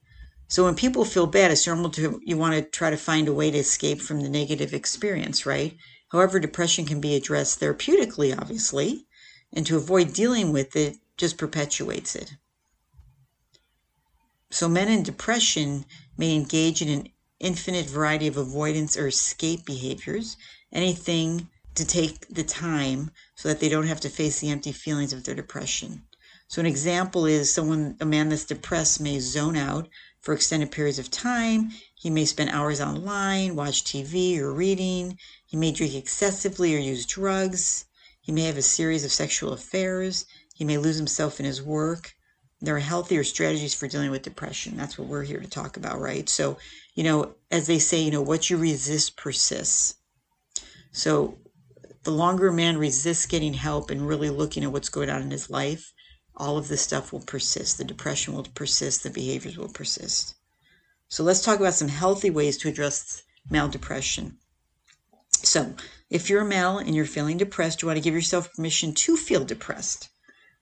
So 0.48 0.64
when 0.64 0.74
people 0.74 1.04
feel 1.04 1.28
bad, 1.28 1.52
it's 1.52 1.64
normal 1.64 1.90
to 1.90 2.20
you 2.24 2.36
want 2.36 2.56
to 2.56 2.62
try 2.62 2.90
to 2.90 2.96
find 2.96 3.28
a 3.28 3.32
way 3.32 3.52
to 3.52 3.58
escape 3.58 4.00
from 4.00 4.20
the 4.20 4.28
negative 4.28 4.74
experience, 4.74 5.46
right? 5.46 5.76
However, 6.08 6.40
depression 6.40 6.86
can 6.86 7.00
be 7.00 7.14
addressed 7.14 7.60
therapeutically, 7.60 8.36
obviously, 8.36 9.06
and 9.52 9.64
to 9.64 9.76
avoid 9.76 10.12
dealing 10.12 10.52
with 10.52 10.74
it 10.74 10.96
just 11.16 11.38
perpetuates 11.38 12.16
it. 12.16 12.34
So 14.50 14.68
men 14.68 14.88
in 14.88 15.04
depression 15.04 15.86
may 16.16 16.34
engage 16.34 16.82
in 16.82 16.88
an 16.88 17.10
infinite 17.38 17.86
variety 17.86 18.26
of 18.26 18.36
avoidance 18.36 18.96
or 18.96 19.06
escape 19.06 19.64
behaviors, 19.64 20.36
anything 20.72 21.48
to 21.76 21.86
take 21.86 22.26
the 22.26 22.42
time 22.42 23.12
so 23.36 23.48
that 23.48 23.60
they 23.60 23.68
don't 23.68 23.86
have 23.86 24.00
to 24.00 24.08
face 24.08 24.40
the 24.40 24.50
empty 24.50 24.72
feelings 24.72 25.12
of 25.12 25.22
their 25.22 25.36
depression. 25.36 26.02
So 26.48 26.60
an 26.60 26.66
example 26.66 27.26
is 27.26 27.52
someone, 27.52 27.96
a 28.00 28.06
man 28.06 28.30
that's 28.30 28.46
depressed 28.46 29.00
may 29.00 29.20
zone 29.20 29.56
out 29.56 29.88
for 30.20 30.32
extended 30.32 30.70
periods 30.70 30.98
of 30.98 31.10
time. 31.10 31.70
He 31.94 32.08
may 32.08 32.24
spend 32.24 32.50
hours 32.50 32.80
online, 32.80 33.54
watch 33.54 33.84
TV 33.84 34.38
or 34.38 34.52
reading. 34.52 35.18
He 35.44 35.58
may 35.58 35.72
drink 35.72 35.94
excessively 35.94 36.74
or 36.74 36.78
use 36.78 37.04
drugs. 37.04 37.84
He 38.20 38.32
may 38.32 38.42
have 38.42 38.56
a 38.56 38.62
series 38.62 39.04
of 39.04 39.12
sexual 39.12 39.52
affairs. 39.52 40.24
He 40.54 40.64
may 40.64 40.78
lose 40.78 40.96
himself 40.96 41.38
in 41.38 41.46
his 41.46 41.62
work. 41.62 42.14
There 42.60 42.74
are 42.74 42.80
healthier 42.80 43.24
strategies 43.24 43.74
for 43.74 43.86
dealing 43.86 44.10
with 44.10 44.22
depression. 44.22 44.76
That's 44.76 44.98
what 44.98 45.06
we're 45.06 45.24
here 45.24 45.40
to 45.40 45.48
talk 45.48 45.76
about, 45.76 46.00
right? 46.00 46.28
So, 46.28 46.58
you 46.94 47.04
know, 47.04 47.34
as 47.50 47.66
they 47.66 47.78
say, 47.78 48.00
you 48.00 48.10
know, 48.10 48.22
what 48.22 48.50
you 48.50 48.56
resist 48.56 49.16
persists. 49.16 49.94
So, 50.92 51.38
the 52.04 52.10
longer 52.10 52.48
a 52.48 52.52
man 52.52 52.78
resists 52.78 53.26
getting 53.26 53.54
help 53.54 53.90
and 53.90 54.08
really 54.08 54.30
looking 54.30 54.64
at 54.64 54.72
what's 54.72 54.88
going 54.88 55.10
on 55.10 55.22
in 55.22 55.30
his 55.30 55.50
life, 55.50 55.92
all 56.38 56.56
of 56.56 56.68
this 56.68 56.82
stuff 56.82 57.12
will 57.12 57.20
persist. 57.20 57.76
The 57.76 57.84
depression 57.84 58.32
will 58.32 58.44
persist, 58.54 59.02
the 59.02 59.10
behaviors 59.10 59.58
will 59.58 59.68
persist. 59.68 60.34
So 61.08 61.24
let's 61.24 61.42
talk 61.42 61.58
about 61.58 61.74
some 61.74 61.88
healthy 61.88 62.30
ways 62.30 62.56
to 62.58 62.68
address 62.68 63.22
male 63.50 63.68
depression. 63.68 64.38
So, 65.42 65.74
if 66.10 66.28
you're 66.28 66.42
a 66.42 66.44
male 66.44 66.78
and 66.78 66.94
you're 66.94 67.04
feeling 67.04 67.38
depressed, 67.38 67.82
you 67.82 67.86
want 67.86 67.96
to 67.96 68.02
give 68.02 68.14
yourself 68.14 68.52
permission 68.54 68.94
to 68.94 69.16
feel 69.16 69.44
depressed. 69.44 70.08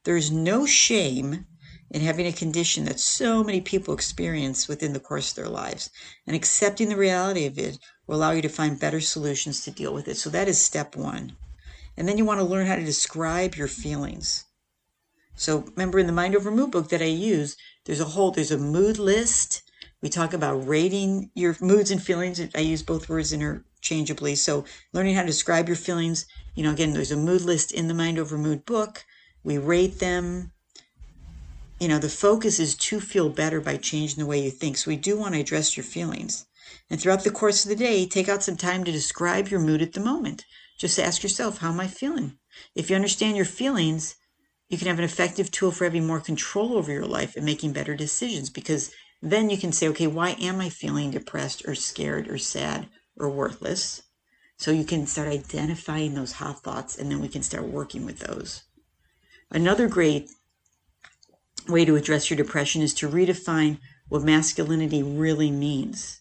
There's 0.05 0.31
no 0.31 0.67
shame 0.67 1.47
in 1.91 2.01
having 2.01 2.27
a 2.27 2.33
condition 2.33 2.85
that 2.85 3.01
so 3.01 3.45
many 3.45 3.61
people 3.61 3.95
experience 3.95 4.69
within 4.69 4.93
the 4.93 5.01
course 5.01 5.31
of 5.31 5.37
their 5.37 5.49
lives. 5.49 5.91
And 6.27 6.35
accepting 6.35 6.89
the 6.89 6.97
reality 6.97 7.47
of 7.47 7.59
it 7.59 7.79
will 8.07 8.17
allow 8.17 8.33
you 8.33 8.43
to 8.43 8.49
find 8.49 8.79
better 8.79 9.01
solutions 9.01 9.65
to 9.65 9.71
deal 9.71 9.93
with 9.93 10.09
it. 10.09 10.17
So, 10.17 10.31
that 10.31 10.49
is 10.49 10.61
step 10.61 10.97
one. 10.97 11.37
And 11.97 12.09
then 12.09 12.19
you 12.19 12.25
want 12.25 12.41
to 12.41 12.45
learn 12.45 12.67
how 12.67 12.77
to 12.77 12.85
describe 12.85 13.57
your 13.57 13.69
feelings. 13.69 14.45
So 15.37 15.65
remember 15.77 15.99
in 15.99 16.07
the 16.07 16.13
Mind 16.13 16.35
Over 16.35 16.51
Mood 16.51 16.71
book 16.71 16.89
that 16.89 17.03
I 17.03 17.07
use, 17.07 17.57
there's 17.85 18.01
a 18.01 18.05
whole 18.05 18.31
there's 18.31 18.51
a 18.51 18.59
mood 18.59 18.99
list. 18.99 19.63
We 20.03 20.09
talk 20.09 20.33
about 20.33 20.67
rating 20.67 21.31
your 21.35 21.57
moods 21.61 21.91
and 21.91 22.03
feelings. 22.03 22.41
I 22.55 22.61
use 22.61 22.83
both 22.83 23.09
words 23.09 23.33
interchangeably. 23.33 24.35
So 24.35 24.65
learning 24.93 25.15
how 25.15 25.23
to 25.23 25.27
describe 25.27 25.69
your 25.69 25.77
feelings, 25.77 26.27
you 26.55 26.63
know, 26.63 26.73
again, 26.73 26.93
there's 26.93 27.13
a 27.13 27.17
mood 27.17 27.43
list 27.43 27.71
in 27.71 27.87
the 27.87 27.95
Mind 27.95 28.19
Over 28.19 28.39
Mood 28.39 28.65
book. 28.65 29.05
We 29.45 29.59
rate 29.59 29.99
them. 29.99 30.53
You 31.79 31.89
know, 31.89 31.99
the 31.99 32.09
focus 32.09 32.59
is 32.59 32.75
to 32.75 33.01
feel 33.01 33.29
better 33.29 33.61
by 33.61 33.77
changing 33.77 34.19
the 34.19 34.27
way 34.27 34.43
you 34.43 34.51
think. 34.51 34.79
So 34.79 34.91
we 34.91 34.97
do 34.97 35.19
want 35.19 35.35
to 35.35 35.41
address 35.41 35.77
your 35.77 35.85
feelings. 35.85 36.47
And 36.89 36.99
throughout 37.01 37.25
the 37.25 37.31
course 37.31 37.65
of 37.65 37.69
the 37.69 37.77
day, 37.77 38.07
take 38.07 38.29
out 38.29 38.43
some 38.43 38.57
time 38.57 38.85
to 38.85 38.93
describe 38.93 39.49
your 39.49 39.61
mood 39.61 39.83
at 39.83 39.93
the 39.93 40.01
moment. 40.01 40.47
Just 40.79 40.99
ask 40.99 41.23
yourself, 41.23 41.59
how 41.59 41.71
am 41.71 41.81
I 41.81 41.87
feeling? 41.87 42.39
If 42.75 42.89
you 42.89 42.97
understand 42.97 43.37
your 43.37 43.47
feelings, 43.47 44.17
you 44.69 44.79
can 44.79 44.89
have 44.89 44.99
an 44.99 45.05
effective 45.05 45.51
tool 45.51 45.71
for 45.71 45.85
having 45.85 46.07
more 46.07 46.21
control 46.21 46.77
over 46.77 46.91
your 46.93 47.07
life 47.07 47.37
and 47.37 47.45
making 47.45 47.73
better 47.73 47.95
decisions 47.95 48.51
because 48.51 48.93
then 49.23 49.49
you 49.49 49.57
can 49.57 49.73
say, 49.73 49.89
okay, 49.89 50.07
why 50.07 50.31
am 50.41 50.61
I 50.61 50.69
feeling 50.69 51.11
depressed 51.11 51.67
or 51.67 51.75
scared 51.75 52.29
or 52.29 52.39
sad 52.39 52.89
or 53.17 53.31
worthless? 53.31 54.03
So 54.59 54.71
you 54.71 54.85
can 54.85 55.07
start 55.07 55.29
identifying 55.29 56.15
those 56.15 56.33
hot 56.33 56.63
thoughts 56.63 56.99
and 56.99 57.11
then 57.11 57.21
we 57.21 57.29
can 57.29 57.43
start 57.43 57.65
working 57.65 58.05
with 58.05 58.21
those. 58.21 58.65
Another 59.51 59.89
great 59.89 60.31
way 61.69 61.85
to 61.85 61.97
address 61.97 62.31
your 62.31 62.37
depression 62.37 62.83
is 62.83 62.95
to 62.95 63.09
redefine 63.09 63.79
what 64.09 64.23
masculinity 64.23 65.03
really 65.03 65.51
means. 65.51 66.21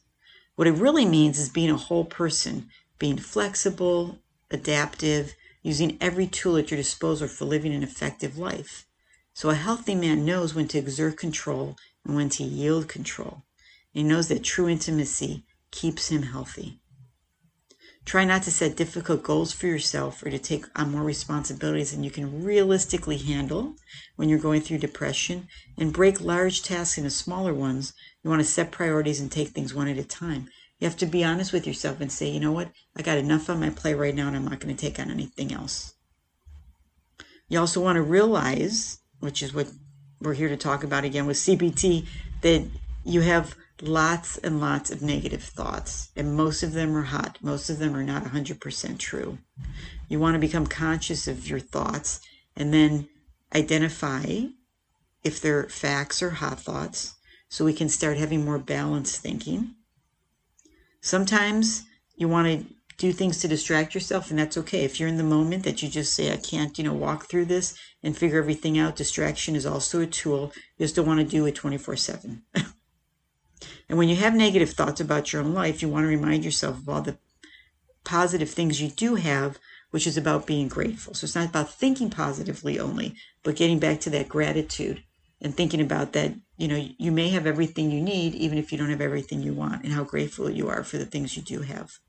What 0.55 0.67
it 0.67 0.73
really 0.73 1.05
means 1.05 1.39
is 1.39 1.49
being 1.49 1.69
a 1.69 1.77
whole 1.77 2.05
person, 2.05 2.69
being 2.99 3.17
flexible, 3.17 4.19
adaptive, 4.51 5.35
using 5.65 5.98
every 6.00 6.27
tool 6.27 6.57
at 6.57 6.69
your 6.69 6.77
disposal 6.77 7.27
for 7.27 7.45
living 7.45 7.74
an 7.74 7.81
effective 7.81 8.38
life. 8.38 8.86
So 9.34 9.50
a 9.50 9.55
healthy 9.55 9.95
man 9.95 10.24
knows 10.24 10.53
when 10.53 10.67
to 10.67 10.77
exert 10.77 11.17
control 11.17 11.75
and 12.05 12.15
when 12.15 12.29
to 12.29 12.43
yield 12.43 12.88
control. 12.88 13.45
He 13.91 14.03
knows 14.03 14.27
that 14.27 14.43
true 14.43 14.69
intimacy 14.69 15.43
keeps 15.72 16.10
him 16.10 16.22
healthy. 16.22 16.81
Try 18.05 18.25
not 18.25 18.43
to 18.43 18.51
set 18.51 18.77
difficult 18.77 19.24
goals 19.24 19.53
for 19.53 19.65
yourself 19.65 20.22
or 20.22 20.29
to 20.29 20.38
take 20.38 20.65
on 20.75 20.91
more 20.91 21.01
responsibilities 21.01 21.93
than 21.93 22.03
you 22.03 22.12
can 22.12 22.43
realistically 22.43 23.17
handle 23.17 23.74
when 24.17 24.29
you're 24.29 24.38
going 24.38 24.62
through 24.62 24.77
depression 24.77 25.48
and 25.79 25.91
break 25.91 26.22
large 26.22 26.62
tasks 26.62 27.00
into 27.00 27.10
smaller 27.10 27.55
ones. 27.55 27.93
You 28.24 28.29
want 28.29 28.43
to 28.43 28.48
set 28.48 28.72
priorities 28.72 29.19
and 29.19 29.31
take 29.31 29.48
things 29.48 29.74
one 29.74 29.88
at 29.88 29.98
a 29.98 30.03
time. 30.03 30.48
You 30.79 30.88
have 30.88 30.98
to 30.98 31.05
be 31.05 31.24
honest 31.24 31.53
with 31.53 31.65
yourself 31.65 32.01
and 32.01 32.12
say, 32.12 32.29
you 32.29 32.39
know 32.39 32.51
what, 32.51 32.72
I 32.96 33.01
got 33.01 33.17
enough 33.17 33.50
on 33.50 33.60
my 33.60 33.70
plate 33.70 33.96
right 33.96 34.13
now 34.13 34.27
and 34.27 34.36
I'm 34.36 34.46
not 34.46 34.60
going 34.60 34.75
to 34.75 34.82
take 34.82 35.00
on 35.00 35.10
anything 35.10 35.53
else. 35.53 35.94
You 37.48 37.60
also 37.60 37.82
want 37.82 37.96
to 37.96 38.01
realize, 38.01 39.00
which 39.20 39.41
is 39.41 39.53
what 39.53 39.67
we're 40.20 40.34
here 40.34 40.50
to 40.50 40.58
talk 40.58 40.84
about 40.84 41.05
again 41.05 41.27
with 41.27 41.38
CBT, 41.38 42.08
that 42.41 42.65
you 43.03 43.22
have 43.22 43.55
lots 43.82 44.38
and 44.38 44.60
lots 44.60 44.89
of 44.89 45.01
negative 45.01 45.44
thoughts, 45.44 46.10
and 46.15 46.36
most 46.36 46.63
of 46.63 46.74
them 46.74 46.96
are 46.96 47.03
hot. 47.03 47.38
Most 47.41 47.70
of 47.70 47.79
them 47.79 47.96
are 47.96 48.03
not 48.03 48.24
100% 48.24 48.98
true. 48.98 49.38
You 50.10 50.20
want 50.20 50.36
to 50.36 50.39
become 50.39 50.67
conscious 50.67 51.27
of 51.27 51.48
your 51.48 51.60
thoughts 51.60 52.22
and 52.55 52.74
then 52.74 53.08
identify 53.53 54.46
if 55.24 55.41
they're 55.41 55.70
facts 55.70 56.22
or 56.22 56.32
hot 56.32 56.60
thoughts 56.60 57.15
so 57.50 57.65
we 57.65 57.74
can 57.74 57.89
start 57.89 58.17
having 58.17 58.44
more 58.44 58.60
balanced 58.60 59.22
thinking. 59.22 59.75
Sometimes 61.05 61.83
you 62.15 62.27
want 62.27 62.47
to 62.47 62.65
do 62.97 63.13
things 63.13 63.38
to 63.38 63.47
distract 63.47 63.93
yourself, 63.93 64.31
and 64.31 64.39
that's 64.39 64.57
okay. 64.57 64.83
If 64.83 65.00
you're 65.00 65.07
in 65.07 65.17
the 65.17 65.24
moment 65.24 65.63
that 65.63 65.83
you 65.83 65.88
just 65.88 66.15
say, 66.15 66.33
I 66.33 66.38
can't, 66.38 66.75
you 66.79 66.83
know, 66.83 66.95
walk 66.95 67.25
through 67.25 67.45
this 67.45 67.77
and 68.01 68.17
figure 68.17 68.39
everything 68.39 68.79
out, 68.79 68.95
distraction 68.95 69.55
is 69.55 69.67
also 69.67 70.01
a 70.01 70.07
tool. 70.07 70.51
You 70.79 70.85
just 70.85 70.95
don't 70.95 71.05
want 71.05 71.19
to 71.19 71.24
do 71.24 71.45
it 71.45 71.53
24 71.53 71.95
7. 71.95 72.41
And 73.88 74.00
when 74.00 74.09
you 74.09 74.15
have 74.15 74.33
negative 74.33 74.71
thoughts 74.71 75.00
about 75.00 75.31
your 75.31 75.43
own 75.43 75.53
life, 75.53 75.83
you 75.83 75.89
want 75.89 76.05
to 76.05 76.07
remind 76.07 76.43
yourself 76.43 76.79
of 76.79 76.89
all 76.89 77.03
the 77.03 77.19
positive 78.03 78.50
things 78.50 78.81
you 78.81 78.89
do 78.89 79.13
have, 79.13 79.59
which 79.91 80.07
is 80.07 80.17
about 80.17 80.47
being 80.47 80.67
grateful. 80.67 81.13
So 81.13 81.25
it's 81.25 81.35
not 81.35 81.50
about 81.50 81.71
thinking 81.71 82.09
positively 82.09 82.79
only, 82.79 83.13
but 83.43 83.55
getting 83.55 83.77
back 83.77 84.00
to 84.01 84.09
that 84.09 84.27
gratitude 84.27 85.03
and 85.39 85.55
thinking 85.55 85.81
about 85.81 86.13
that, 86.13 86.33
you 86.57 86.67
know, 86.67 86.88
you 86.97 87.12
may 87.12 87.29
have 87.29 87.45
everything 87.45 87.91
you 87.91 88.01
need, 88.01 88.33
even 88.35 88.57
if 88.57 88.71
you 88.71 88.77
don't 88.77 88.89
have 88.89 89.01
everything 89.01 89.41
you 89.41 89.53
want, 89.53 89.83
and 89.83 89.93
how 89.93 90.03
grateful 90.03 90.50
you 90.50 90.69
are 90.69 90.83
for 90.83 90.97
the 90.97 91.05
things 91.05 91.35
you 91.35 91.43
do 91.43 91.62
have. 91.62 92.00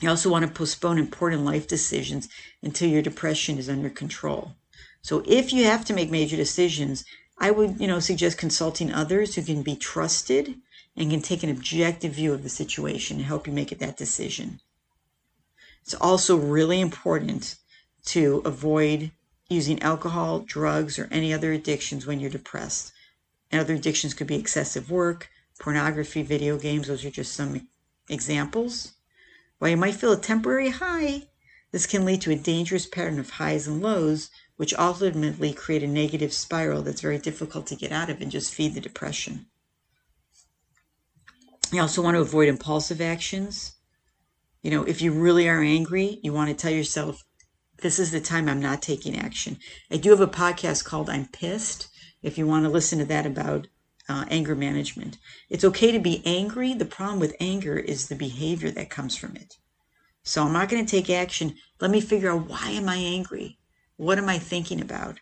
You 0.00 0.08
also 0.08 0.30
want 0.30 0.44
to 0.44 0.50
postpone 0.50 0.98
important 0.98 1.44
life 1.44 1.68
decisions 1.68 2.28
until 2.62 2.88
your 2.88 3.02
depression 3.02 3.58
is 3.58 3.68
under 3.68 3.88
control. 3.88 4.56
So 5.02 5.22
if 5.26 5.52
you 5.52 5.64
have 5.64 5.84
to 5.86 5.94
make 5.94 6.10
major 6.10 6.36
decisions, 6.36 7.04
I 7.38 7.52
would, 7.52 7.80
you 7.80 7.86
know, 7.86 8.00
suggest 8.00 8.38
consulting 8.38 8.92
others 8.92 9.34
who 9.34 9.42
can 9.42 9.62
be 9.62 9.76
trusted 9.76 10.56
and 10.96 11.10
can 11.10 11.22
take 11.22 11.42
an 11.42 11.50
objective 11.50 12.12
view 12.12 12.32
of 12.32 12.42
the 12.42 12.48
situation 12.48 13.18
and 13.18 13.26
help 13.26 13.46
you 13.46 13.52
make 13.52 13.70
that 13.70 13.96
decision. 13.96 14.60
It's 15.82 15.94
also 15.94 16.36
really 16.36 16.80
important 16.80 17.56
to 18.06 18.42
avoid 18.44 19.12
using 19.48 19.82
alcohol, 19.82 20.40
drugs, 20.40 20.98
or 20.98 21.08
any 21.10 21.32
other 21.32 21.52
addictions 21.52 22.06
when 22.06 22.20
you're 22.20 22.30
depressed. 22.30 22.92
And 23.52 23.60
other 23.60 23.74
addictions 23.74 24.14
could 24.14 24.26
be 24.26 24.36
excessive 24.36 24.90
work, 24.90 25.30
pornography, 25.60 26.22
video 26.22 26.58
games. 26.58 26.88
Those 26.88 27.04
are 27.04 27.10
just 27.10 27.34
some 27.34 27.68
examples. 28.08 28.94
While 29.58 29.70
you 29.70 29.76
might 29.76 29.94
feel 29.94 30.12
a 30.12 30.16
temporary 30.16 30.70
high, 30.70 31.28
this 31.70 31.86
can 31.86 32.04
lead 32.04 32.20
to 32.22 32.32
a 32.32 32.36
dangerous 32.36 32.86
pattern 32.86 33.20
of 33.20 33.30
highs 33.30 33.68
and 33.68 33.80
lows 33.80 34.30
which 34.56 34.74
ultimately 34.74 35.52
create 35.52 35.82
a 35.82 35.88
negative 35.88 36.32
spiral 36.32 36.82
that's 36.82 37.00
very 37.00 37.18
difficult 37.18 37.66
to 37.66 37.74
get 37.74 37.90
out 37.90 38.10
of 38.10 38.20
and 38.20 38.30
just 38.30 38.54
feed 38.54 38.74
the 38.74 38.80
depression. 38.80 39.46
You 41.72 41.80
also 41.80 42.02
want 42.02 42.16
to 42.16 42.20
avoid 42.20 42.48
impulsive 42.48 43.00
actions. 43.00 43.72
You 44.62 44.70
know, 44.70 44.84
if 44.84 45.02
you 45.02 45.10
really 45.10 45.48
are 45.48 45.62
angry, 45.62 46.20
you 46.22 46.32
want 46.32 46.50
to 46.50 46.54
tell 46.54 46.70
yourself, 46.70 47.24
this 47.78 47.98
is 47.98 48.12
the 48.12 48.20
time 48.20 48.48
I'm 48.48 48.60
not 48.60 48.82
taking 48.82 49.18
action. 49.18 49.58
I 49.90 49.96
do 49.96 50.10
have 50.10 50.20
a 50.20 50.28
podcast 50.28 50.84
called 50.84 51.10
I'm 51.10 51.26
Pissed. 51.26 51.88
If 52.22 52.38
you 52.38 52.46
want 52.46 52.64
to 52.64 52.70
listen 52.70 52.98
to 52.98 53.04
that 53.06 53.26
about 53.26 53.66
uh, 54.08 54.24
anger 54.28 54.54
management, 54.54 55.18
it's 55.50 55.64
okay 55.64 55.92
to 55.92 55.98
be 55.98 56.22
angry. 56.24 56.74
The 56.74 56.84
problem 56.84 57.20
with 57.20 57.36
anger 57.40 57.78
is 57.78 58.08
the 58.08 58.14
behavior 58.14 58.70
that 58.70 58.90
comes 58.90 59.16
from 59.16 59.36
it. 59.36 59.56
So 60.22 60.44
I'm 60.44 60.52
not 60.52 60.68
going 60.68 60.84
to 60.84 60.90
take 60.90 61.10
action. 61.10 61.56
Let 61.80 61.90
me 61.90 62.00
figure 62.00 62.30
out 62.30 62.48
why 62.48 62.70
am 62.70 62.88
I 62.88 62.96
angry? 62.96 63.58
What 63.96 64.18
am 64.18 64.28
I 64.28 64.38
thinking 64.38 64.80
about? 64.80 65.18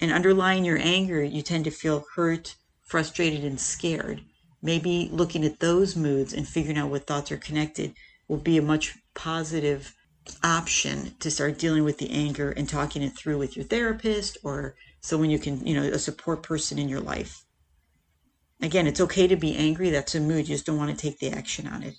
And 0.00 0.12
underlying 0.12 0.64
your 0.64 0.78
anger, 0.78 1.22
you 1.22 1.42
tend 1.42 1.64
to 1.64 1.70
feel 1.70 2.04
hurt, 2.14 2.56
frustrated, 2.82 3.44
and 3.44 3.60
scared. 3.60 4.22
Maybe 4.62 5.08
looking 5.12 5.44
at 5.44 5.58
those 5.58 5.96
moods 5.96 6.32
and 6.32 6.46
figuring 6.46 6.78
out 6.78 6.90
what 6.90 7.06
thoughts 7.06 7.32
are 7.32 7.36
connected 7.36 7.94
will 8.28 8.38
be 8.38 8.58
a 8.58 8.62
much 8.62 8.96
positive 9.14 9.94
option 10.44 11.14
to 11.18 11.30
start 11.30 11.58
dealing 11.58 11.82
with 11.82 11.98
the 11.98 12.10
anger 12.10 12.50
and 12.50 12.68
talking 12.68 13.02
it 13.02 13.16
through 13.16 13.38
with 13.38 13.56
your 13.56 13.64
therapist 13.64 14.38
or 14.44 14.76
someone 15.02 15.30
you 15.30 15.38
can, 15.38 15.66
you 15.66 15.74
know, 15.74 15.82
a 15.82 15.98
support 15.98 16.42
person 16.42 16.78
in 16.78 16.88
your 16.88 17.00
life. 17.00 17.44
Again, 18.60 18.86
it's 18.86 19.00
okay 19.00 19.26
to 19.26 19.36
be 19.36 19.56
angry. 19.56 19.90
That's 19.90 20.14
a 20.14 20.20
mood. 20.20 20.48
You 20.48 20.54
just 20.54 20.66
don't 20.66 20.78
want 20.78 20.90
to 20.90 20.96
take 20.96 21.18
the 21.18 21.30
action 21.30 21.66
on 21.66 21.82
it. 21.82 21.96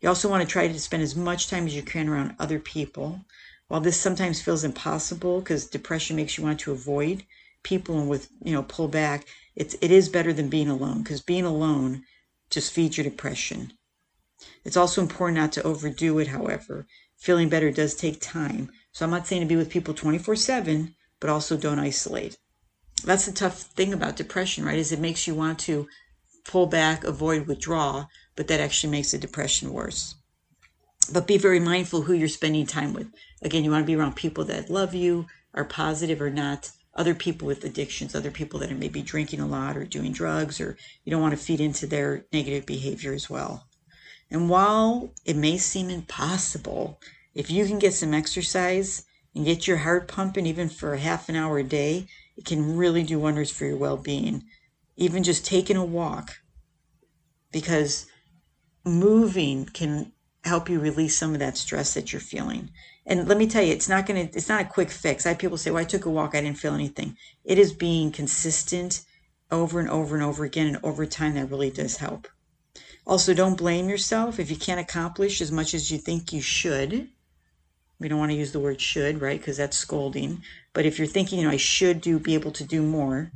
You 0.00 0.08
also 0.08 0.28
want 0.28 0.42
to 0.42 0.48
try 0.48 0.68
to 0.68 0.80
spend 0.80 1.02
as 1.02 1.16
much 1.16 1.48
time 1.48 1.66
as 1.66 1.74
you 1.74 1.82
can 1.82 2.08
around 2.08 2.36
other 2.38 2.58
people. 2.58 3.24
While 3.68 3.80
this 3.80 3.98
sometimes 3.98 4.42
feels 4.42 4.64
impossible 4.64 5.40
because 5.40 5.66
depression 5.66 6.16
makes 6.16 6.36
you 6.36 6.44
want 6.44 6.60
to 6.60 6.72
avoid 6.72 7.24
people 7.62 7.98
and 7.98 8.08
with 8.08 8.28
you 8.44 8.52
know 8.52 8.62
pull 8.64 8.88
back, 8.88 9.26
it's 9.56 9.74
it 9.80 9.90
is 9.90 10.10
better 10.10 10.32
than 10.32 10.48
being 10.48 10.68
alone 10.68 11.02
because 11.02 11.22
being 11.22 11.46
alone 11.46 12.04
just 12.50 12.72
feeds 12.72 12.98
your 12.98 13.04
depression. 13.04 13.72
It's 14.64 14.76
also 14.76 15.00
important 15.00 15.38
not 15.38 15.52
to 15.52 15.62
overdo 15.62 16.18
it, 16.18 16.28
however. 16.28 16.86
Feeling 17.16 17.48
better 17.48 17.70
does 17.70 17.94
take 17.94 18.20
time. 18.20 18.70
So 18.90 19.04
I'm 19.04 19.10
not 19.10 19.26
saying 19.26 19.40
to 19.40 19.48
be 19.48 19.56
with 19.56 19.70
people 19.70 19.94
24 19.94 20.36
7, 20.36 20.94
but 21.22 21.30
also 21.30 21.56
don't 21.56 21.78
isolate. 21.78 22.36
That's 23.02 23.24
the 23.24 23.32
tough 23.32 23.62
thing 23.62 23.94
about 23.94 24.16
depression, 24.16 24.66
right? 24.66 24.78
Is 24.78 24.92
it 24.92 25.00
makes 25.00 25.26
you 25.26 25.34
want 25.34 25.58
to 25.60 25.88
pull 26.44 26.66
back, 26.66 27.02
avoid, 27.04 27.46
withdraw, 27.46 28.04
but 28.36 28.48
that 28.48 28.60
actually 28.60 28.90
makes 28.90 29.12
the 29.12 29.18
depression 29.18 29.72
worse 29.72 30.16
but 31.10 31.26
be 31.26 31.38
very 31.38 31.58
mindful 31.58 32.02
who 32.02 32.12
you're 32.12 32.28
spending 32.28 32.66
time 32.66 32.92
with. 32.92 33.08
Again, 33.42 33.64
you 33.64 33.70
want 33.70 33.82
to 33.82 33.86
be 33.86 33.96
around 33.96 34.14
people 34.14 34.44
that 34.44 34.70
love 34.70 34.94
you, 34.94 35.26
are 35.54 35.64
positive 35.64 36.20
or 36.20 36.30
not, 36.30 36.70
other 36.94 37.14
people 37.14 37.46
with 37.46 37.64
addictions, 37.64 38.14
other 38.14 38.30
people 38.30 38.60
that 38.60 38.70
are 38.70 38.76
maybe 38.76 39.02
drinking 39.02 39.40
a 39.40 39.46
lot 39.46 39.76
or 39.76 39.84
doing 39.84 40.12
drugs, 40.12 40.60
or 40.60 40.76
you 41.04 41.10
don't 41.10 41.22
want 41.22 41.36
to 41.36 41.44
feed 41.44 41.60
into 41.60 41.86
their 41.86 42.26
negative 42.32 42.66
behavior 42.66 43.12
as 43.12 43.28
well. 43.28 43.66
And 44.30 44.48
while 44.48 45.12
it 45.24 45.36
may 45.36 45.58
seem 45.58 45.90
impossible, 45.90 47.00
if 47.34 47.50
you 47.50 47.66
can 47.66 47.78
get 47.78 47.94
some 47.94 48.14
exercise 48.14 49.04
and 49.34 49.44
get 49.44 49.66
your 49.66 49.78
heart 49.78 50.08
pumping 50.08 50.46
even 50.46 50.68
for 50.68 50.96
half 50.96 51.28
an 51.28 51.36
hour 51.36 51.58
a 51.58 51.64
day, 51.64 52.06
it 52.36 52.44
can 52.44 52.76
really 52.76 53.02
do 53.02 53.18
wonders 53.18 53.50
for 53.50 53.64
your 53.64 53.76
well 53.76 53.96
being. 53.96 54.44
Even 54.96 55.22
just 55.22 55.46
taking 55.46 55.76
a 55.76 55.84
walk, 55.84 56.36
because 57.50 58.06
moving 58.84 59.64
can 59.66 60.12
help 60.44 60.68
you 60.68 60.78
release 60.78 61.16
some 61.16 61.32
of 61.32 61.38
that 61.38 61.56
stress 61.56 61.94
that 61.94 62.12
you're 62.12 62.20
feeling. 62.20 62.70
And 63.06 63.28
let 63.28 63.38
me 63.38 63.46
tell 63.46 63.62
you, 63.62 63.72
it's 63.72 63.88
not 63.88 64.06
to, 64.06 64.14
it's 64.14 64.48
not 64.48 64.60
a 64.62 64.68
quick 64.68 64.90
fix. 64.90 65.24
I 65.24 65.30
have 65.30 65.38
people 65.38 65.56
say, 65.56 65.70
well, 65.70 65.82
I 65.82 65.86
took 65.86 66.04
a 66.04 66.10
walk. 66.10 66.34
I 66.34 66.40
didn't 66.40 66.58
feel 66.58 66.74
anything. 66.74 67.16
It 67.44 67.58
is 67.58 67.72
being 67.72 68.12
consistent 68.12 69.02
over 69.50 69.80
and 69.80 69.90
over 69.90 70.14
and 70.14 70.24
over 70.24 70.44
again. 70.44 70.68
And 70.68 70.84
over 70.84 71.06
time, 71.06 71.34
that 71.34 71.50
really 71.50 71.70
does 71.70 71.96
help. 71.96 72.28
Also, 73.06 73.34
don't 73.34 73.58
blame 73.58 73.88
yourself 73.88 74.38
if 74.38 74.50
you 74.50 74.56
can't 74.56 74.80
accomplish 74.80 75.40
as 75.40 75.50
much 75.50 75.74
as 75.74 75.90
you 75.90 75.98
think 75.98 76.32
you 76.32 76.40
should. 76.40 77.08
We 78.02 78.08
don't 78.08 78.18
want 78.18 78.32
to 78.32 78.36
use 78.36 78.50
the 78.50 78.58
word 78.58 78.80
should, 78.80 79.20
right? 79.20 79.38
Because 79.38 79.56
that's 79.56 79.76
scolding. 79.76 80.42
But 80.72 80.86
if 80.86 80.98
you're 80.98 81.06
thinking, 81.06 81.38
you 81.38 81.44
know, 81.44 81.52
I 81.52 81.56
should 81.56 82.00
do, 82.00 82.18
be 82.18 82.34
able 82.34 82.50
to 82.50 82.64
do 82.64 82.82
more, 82.82 83.30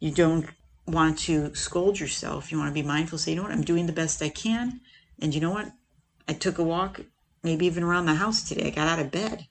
you 0.00 0.10
don't 0.10 0.44
want 0.86 1.20
to 1.20 1.54
scold 1.54 2.00
yourself. 2.00 2.50
You 2.50 2.58
want 2.58 2.74
to 2.74 2.82
be 2.82 2.86
mindful, 2.86 3.18
say, 3.18 3.30
you 3.30 3.36
know 3.36 3.44
what, 3.44 3.52
I'm 3.52 3.62
doing 3.62 3.86
the 3.86 3.92
best 3.92 4.20
I 4.20 4.28
can. 4.28 4.80
And 5.20 5.32
you 5.32 5.40
know 5.40 5.52
what? 5.52 5.70
I 6.26 6.32
took 6.32 6.58
a 6.58 6.64
walk, 6.64 7.00
maybe 7.44 7.66
even 7.66 7.84
around 7.84 8.06
the 8.06 8.14
house 8.14 8.42
today. 8.42 8.66
I 8.66 8.70
got 8.70 8.88
out 8.88 8.98
of 8.98 9.12
bed. 9.12 9.46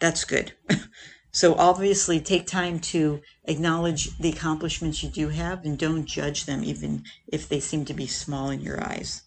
That's 0.00 0.24
good. 0.24 0.52
so 1.30 1.54
obviously 1.54 2.18
take 2.18 2.48
time 2.48 2.80
to 2.80 3.20
acknowledge 3.44 4.18
the 4.18 4.30
accomplishments 4.30 5.00
you 5.02 5.10
do 5.10 5.28
have 5.28 5.64
and 5.64 5.78
don't 5.78 6.06
judge 6.06 6.44
them 6.44 6.64
even 6.64 7.04
if 7.28 7.48
they 7.48 7.60
seem 7.60 7.84
to 7.84 7.94
be 7.94 8.08
small 8.08 8.50
in 8.50 8.60
your 8.60 8.82
eyes. 8.82 9.22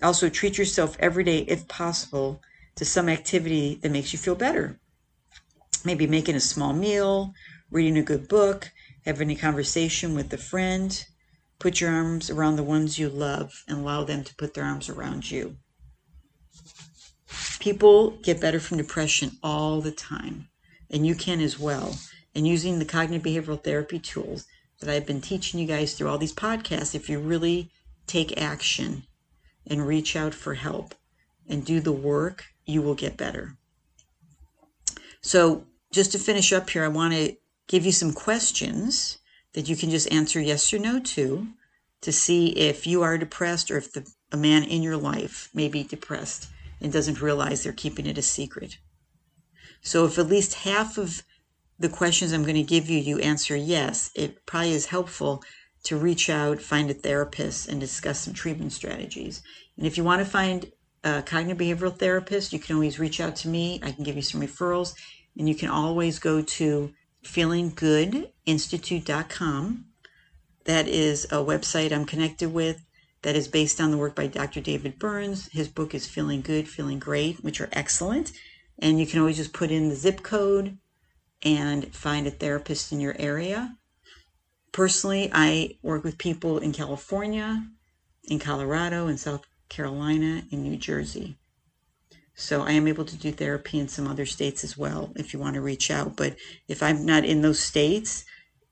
Also, 0.00 0.28
treat 0.28 0.58
yourself 0.58 0.96
every 1.00 1.24
day, 1.24 1.38
if 1.40 1.66
possible, 1.66 2.40
to 2.76 2.84
some 2.84 3.08
activity 3.08 3.78
that 3.82 3.90
makes 3.90 4.12
you 4.12 4.18
feel 4.18 4.34
better. 4.34 4.78
Maybe 5.84 6.06
making 6.06 6.36
a 6.36 6.40
small 6.40 6.72
meal, 6.72 7.32
reading 7.70 7.98
a 7.98 8.02
good 8.02 8.28
book, 8.28 8.70
having 9.04 9.30
a 9.30 9.36
conversation 9.36 10.14
with 10.14 10.32
a 10.32 10.38
friend. 10.38 11.04
Put 11.58 11.80
your 11.80 11.90
arms 11.90 12.28
around 12.28 12.56
the 12.56 12.62
ones 12.62 12.98
you 12.98 13.08
love 13.08 13.64
and 13.66 13.78
allow 13.78 14.04
them 14.04 14.24
to 14.24 14.34
put 14.34 14.54
their 14.54 14.64
arms 14.64 14.88
around 14.88 15.30
you. 15.30 15.56
People 17.58 18.10
get 18.22 18.40
better 18.40 18.60
from 18.60 18.76
depression 18.76 19.32
all 19.42 19.80
the 19.80 19.90
time, 19.90 20.48
and 20.90 21.06
you 21.06 21.14
can 21.14 21.40
as 21.40 21.58
well. 21.58 21.96
And 22.34 22.46
using 22.46 22.78
the 22.78 22.84
cognitive 22.84 23.24
behavioral 23.24 23.62
therapy 23.62 23.98
tools 23.98 24.46
that 24.80 24.90
I've 24.90 25.06
been 25.06 25.22
teaching 25.22 25.58
you 25.58 25.66
guys 25.66 25.94
through 25.94 26.08
all 26.08 26.18
these 26.18 26.34
podcasts, 26.34 26.94
if 26.94 27.08
you 27.08 27.18
really 27.18 27.70
take 28.06 28.40
action 28.40 29.04
and 29.66 29.86
reach 29.86 30.14
out 30.14 30.34
for 30.34 30.54
help 30.54 30.94
and 31.48 31.64
do 31.64 31.80
the 31.80 31.92
work, 31.92 32.44
you 32.66 32.82
will 32.82 32.94
get 32.94 33.16
better. 33.16 33.56
So, 35.22 35.64
just 35.92 36.12
to 36.12 36.18
finish 36.18 36.52
up 36.52 36.68
here, 36.70 36.84
I 36.84 36.88
want 36.88 37.14
to 37.14 37.36
give 37.68 37.86
you 37.86 37.92
some 37.92 38.12
questions 38.12 39.18
that 39.54 39.68
you 39.68 39.76
can 39.76 39.90
just 39.90 40.12
answer 40.12 40.40
yes 40.40 40.72
or 40.72 40.78
no 40.78 41.00
to 41.00 41.48
to 42.02 42.12
see 42.12 42.48
if 42.48 42.86
you 42.86 43.02
are 43.02 43.16
depressed 43.16 43.70
or 43.70 43.78
if 43.78 43.92
the, 43.92 44.06
a 44.30 44.36
man 44.36 44.62
in 44.62 44.82
your 44.82 44.96
life 44.96 45.48
may 45.54 45.66
be 45.66 45.82
depressed 45.82 46.48
and 46.80 46.92
doesn't 46.92 47.22
realize 47.22 47.62
they're 47.62 47.72
keeping 47.72 48.06
it 48.06 48.18
a 48.18 48.22
secret. 48.22 48.76
So, 49.80 50.04
if 50.04 50.18
at 50.18 50.26
least 50.26 50.54
half 50.54 50.98
of 50.98 51.22
the 51.78 51.88
questions 51.88 52.32
I'm 52.32 52.42
going 52.42 52.54
to 52.56 52.62
give 52.62 52.88
you, 52.90 52.98
you 52.98 53.18
answer 53.18 53.56
yes, 53.56 54.10
it 54.14 54.44
probably 54.46 54.72
is 54.72 54.86
helpful 54.86 55.42
to 55.84 55.96
reach 55.96 56.28
out, 56.28 56.60
find 56.60 56.90
a 56.90 56.94
therapist, 56.94 57.68
and 57.68 57.80
discuss 57.80 58.20
some 58.20 58.34
treatment 58.34 58.72
strategies. 58.72 59.42
And 59.76 59.86
if 59.86 59.96
you 59.96 60.04
want 60.04 60.20
to 60.20 60.30
find 60.30 60.72
a 61.04 61.22
cognitive 61.22 61.58
behavioral 61.58 61.96
therapist, 61.96 62.52
you 62.52 62.58
can 62.58 62.74
always 62.74 62.98
reach 62.98 63.20
out 63.20 63.36
to 63.36 63.48
me. 63.48 63.80
I 63.82 63.92
can 63.92 64.04
give 64.04 64.16
you 64.16 64.22
some 64.22 64.40
referrals. 64.40 64.94
And 65.38 65.48
you 65.48 65.54
can 65.54 65.68
always 65.68 66.18
go 66.18 66.42
to 66.42 66.92
feelinggoodinstitute.com. 67.24 69.84
That 70.64 70.88
is 70.88 71.26
a 71.26 71.36
website 71.36 71.92
I'm 71.92 72.06
connected 72.06 72.52
with 72.52 72.82
that 73.22 73.36
is 73.36 73.48
based 73.48 73.80
on 73.80 73.90
the 73.90 73.98
work 73.98 74.14
by 74.14 74.26
Dr. 74.26 74.60
David 74.60 74.98
Burns. 74.98 75.48
His 75.52 75.68
book 75.68 75.94
is 75.94 76.06
Feeling 76.06 76.42
Good, 76.42 76.68
Feeling 76.68 76.98
Great, 76.98 77.42
which 77.42 77.60
are 77.60 77.68
excellent. 77.72 78.32
And 78.78 79.00
you 79.00 79.06
can 79.06 79.20
always 79.20 79.36
just 79.36 79.52
put 79.52 79.70
in 79.70 79.88
the 79.88 79.96
zip 79.96 80.22
code 80.22 80.78
and 81.42 81.94
find 81.94 82.26
a 82.26 82.30
therapist 82.30 82.92
in 82.92 83.00
your 83.00 83.16
area. 83.18 83.76
Personally, 84.72 85.30
I 85.32 85.78
work 85.82 86.04
with 86.04 86.18
people 86.18 86.58
in 86.58 86.72
California, 86.72 87.66
in 88.24 88.38
Colorado, 88.38 89.06
in 89.06 89.16
South 89.16 89.46
Carolina, 89.68 90.42
in 90.50 90.62
New 90.62 90.76
Jersey. 90.76 91.36
So 92.34 92.62
I 92.62 92.72
am 92.72 92.86
able 92.86 93.06
to 93.06 93.16
do 93.16 93.32
therapy 93.32 93.78
in 93.78 93.88
some 93.88 94.06
other 94.06 94.26
states 94.26 94.62
as 94.62 94.76
well 94.76 95.12
if 95.16 95.32
you 95.32 95.40
want 95.40 95.54
to 95.54 95.62
reach 95.62 95.90
out. 95.90 96.16
But 96.16 96.36
if 96.68 96.82
I'm 96.82 97.06
not 97.06 97.24
in 97.24 97.40
those 97.40 97.60
states, 97.60 98.24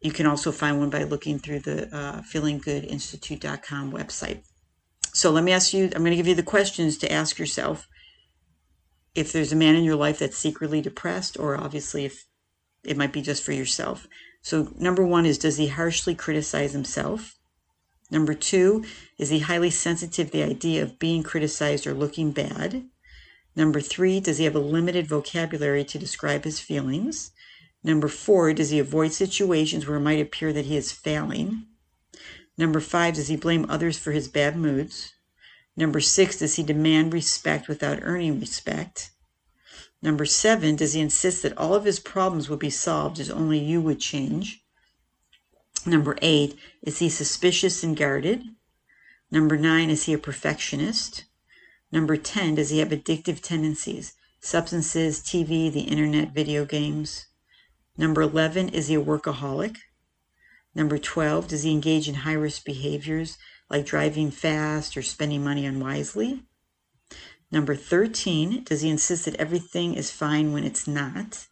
you 0.03 0.13
can 0.13 0.27
also 0.27 0.53
find 0.53 0.79
one 0.79 0.91
by 0.91 1.05
looking 1.05 1.39
through 1.39 1.61
the 1.61 1.95
uh, 1.97 2.21
feelinggoodinstitute.com 2.23 3.91
website. 3.91 4.43
So 5.15 5.31
let 5.31 5.45
me 5.45 5.53
ask 5.53 5.73
you, 5.73 5.85
I'm 5.85 6.03
going 6.03 6.11
to 6.11 6.17
give 6.17 6.29
you 6.29 6.35
the 6.35 6.43
questions 6.43 6.99
to 6.99 7.11
ask 7.11 7.39
yourself 7.39 7.89
if 9.15 9.33
there's 9.33 9.53
a 9.53 9.57
man 9.57 9.77
in 9.77 9.85
your 9.85 9.97
life 9.97 10.19
that's 10.19 10.37
secretly 10.37 10.83
depressed, 10.83 11.39
or 11.39 11.57
obviously 11.57 12.05
if 12.05 12.27
it 12.85 12.97
might 12.97 13.13
be 13.13 13.23
just 13.23 13.43
for 13.43 13.53
yourself. 13.53 14.07
So, 14.43 14.75
number 14.77 15.07
one 15.07 15.25
is 15.25 15.39
Does 15.39 15.57
he 15.57 15.69
harshly 15.69 16.15
criticize 16.15 16.73
himself? 16.73 17.35
Number 18.15 18.33
two, 18.33 18.85
is 19.19 19.31
he 19.31 19.41
highly 19.41 19.71
sensitive 19.71 20.29
to 20.29 20.33
the 20.33 20.45
idea 20.45 20.85
of 20.85 21.01
being 21.01 21.25
criticized 21.25 21.85
or 21.85 21.95
looking 21.95 22.31
bad? 22.31 22.85
Number 23.57 23.81
three, 23.81 24.21
does 24.21 24.39
he 24.39 24.45
have 24.45 24.55
a 24.55 24.61
limited 24.61 25.09
vocabulary 25.09 25.83
to 25.87 25.99
describe 25.99 26.45
his 26.45 26.61
feelings? 26.61 27.33
Number 27.83 28.07
four, 28.07 28.53
does 28.53 28.71
he 28.71 28.79
avoid 28.79 29.13
situations 29.13 29.85
where 29.85 29.97
it 29.97 30.03
might 30.03 30.21
appear 30.21 30.53
that 30.53 30.67
he 30.67 30.77
is 30.77 30.93
failing? 30.93 31.67
Number 32.57 32.79
five, 32.79 33.15
does 33.15 33.27
he 33.27 33.35
blame 33.35 33.67
others 33.69 33.99
for 33.99 34.13
his 34.13 34.29
bad 34.29 34.57
moods? 34.57 35.15
Number 35.77 35.99
six, 35.99 36.39
does 36.39 36.55
he 36.55 36.63
demand 36.63 37.13
respect 37.13 37.67
without 37.67 37.99
earning 38.03 38.39
respect? 38.39 39.11
Number 40.01 40.25
seven, 40.25 40.77
does 40.77 40.93
he 40.93 41.01
insist 41.01 41.43
that 41.43 41.59
all 41.59 41.75
of 41.75 41.85
his 41.85 41.99
problems 41.99 42.49
will 42.49 42.59
be 42.59 42.71
solved 42.71 43.19
as 43.19 43.29
only 43.29 43.59
you 43.59 43.81
would 43.81 43.99
change? 43.99 44.64
Number 45.87 46.17
eight, 46.23 46.59
is 46.83 47.01
he 47.01 47.11
suspicious 47.11 47.83
and 47.83 47.97
guarded? 47.97 48.43
Number 49.31 49.57
nine, 49.59 49.91
is 49.91 50.05
he 50.05 50.15
a 50.15 50.19
perfectionist? 50.19 51.25
Number 51.93 52.17
10, 52.17 52.55
does 52.55 52.71
he 52.71 52.79
have 52.79 52.89
addictive 52.89 53.41
tendencies? 53.41 54.15
Substances, 54.41 55.21
TV, 55.21 55.73
the 55.73 55.83
internet, 55.83 56.33
video 56.33 56.65
games. 56.65 57.27
Number 57.97 58.23
11, 58.23 58.71
is 58.71 58.89
he 58.89 58.95
a 58.95 59.03
workaholic? 59.03 59.77
Number 60.75 60.99
12, 60.99 61.49
does 61.49 61.63
he 61.63 61.71
engage 61.71 62.09
in 62.09 62.15
high 62.15 62.33
risk 62.33 62.65
behaviors 62.65 63.39
like 63.71 63.87
driving 63.87 64.31
fast 64.31 64.97
or 64.97 65.03
spending 65.03 65.45
money 65.45 65.67
unwisely? 65.67 66.45
Number 67.53 67.77
13, 67.77 68.65
does 68.65 68.81
he 68.81 68.89
insist 68.91 69.27
that 69.27 69.37
everything 69.37 69.95
is 69.95 70.11
fine 70.11 70.53
when 70.53 70.65
it's 70.65 70.89
not? 70.89 71.47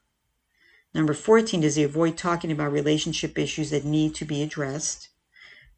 Number 0.94 1.14
14, 1.14 1.60
does 1.60 1.76
he 1.76 1.82
avoid 1.82 2.16
talking 2.16 2.52
about 2.52 2.72
relationship 2.72 3.38
issues 3.38 3.70
that 3.70 3.84
need 3.84 4.14
to 4.16 4.24
be 4.24 4.42
addressed? 4.42 5.08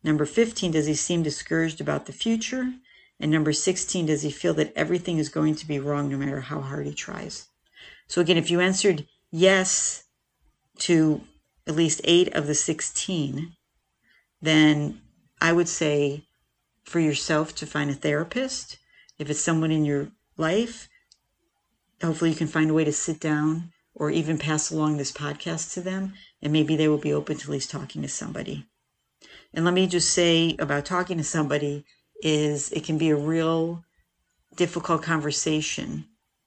Number 0.03 0.27
15, 0.27 0.72
does 0.72 0.87
he 0.87 0.94
seem 0.94 1.22
discouraged 1.22 1.81
about 1.81 2.07
the 2.07 2.12
future? 2.12 2.74
And 3.20 3.31
number 3.31 3.53
16, 3.53 4.07
does 4.07 4.22
he 4.22 4.31
feel 4.31 4.55
that 4.55 4.72
everything 4.74 5.18
is 5.18 5.29
going 5.29 5.55
to 5.57 5.66
be 5.66 5.79
wrong 5.79 6.11
no 6.11 6.16
matter 6.16 6.40
how 6.40 6.61
hard 6.61 6.87
he 6.87 6.94
tries? 6.94 7.46
So 8.09 8.20
again, 8.20 8.37
if 8.37 8.50
you 8.50 8.61
answered 8.61 9.07
yes 9.31 10.05
to 10.79 11.22
at 11.66 11.77
least 11.77 12.00
eight 12.05 12.35
of 12.35 12.46
the 12.46 12.55
16, 12.55 13.55
then 14.42 15.00
I 15.40 15.53
would 15.53 15.68
say 15.68 16.24
for 16.85 17.00
yourself 17.00 17.55
to 17.57 17.66
find 17.66 17.90
a 17.90 17.94
therapist 17.94 18.79
if 19.18 19.31
it's 19.31 19.40
someone 19.40 19.70
in 19.70 19.85
your 19.85 20.09
life, 20.37 20.88
hopefully 22.03 22.31
you 22.31 22.37
can 22.37 22.48
find 22.48 22.70
a 22.70 22.74
way 22.74 22.85
to 22.85 22.92
sit 22.92 23.20
down 23.20 23.72
or 23.94 24.11
even 24.11 24.38
pass 24.38 24.70
along 24.70 24.96
this 24.96 25.12
podcast 25.12 25.72
to 25.74 25.80
them, 25.80 26.14
and 26.42 26.52
maybe 26.52 26.76
they 26.76 26.88
will 26.88 26.98
be 26.98 27.12
open 27.12 27.37
to 27.37 27.44
at 27.44 27.48
least 27.48 27.70
talking 27.70 28.02
to 28.02 28.09
somebody. 28.09 28.66
And 29.52 29.64
let 29.64 29.74
me 29.74 29.87
just 29.87 30.11
say 30.11 30.57
about 30.59 30.85
talking 30.85 31.16
to 31.18 31.24
somebody 31.24 31.85
is 32.22 32.72
it 32.72 32.85
can 32.85 32.98
be 32.98 33.11
a 33.11 33.16
real 33.16 33.85
difficult 34.57 35.02
conversation 35.02 36.07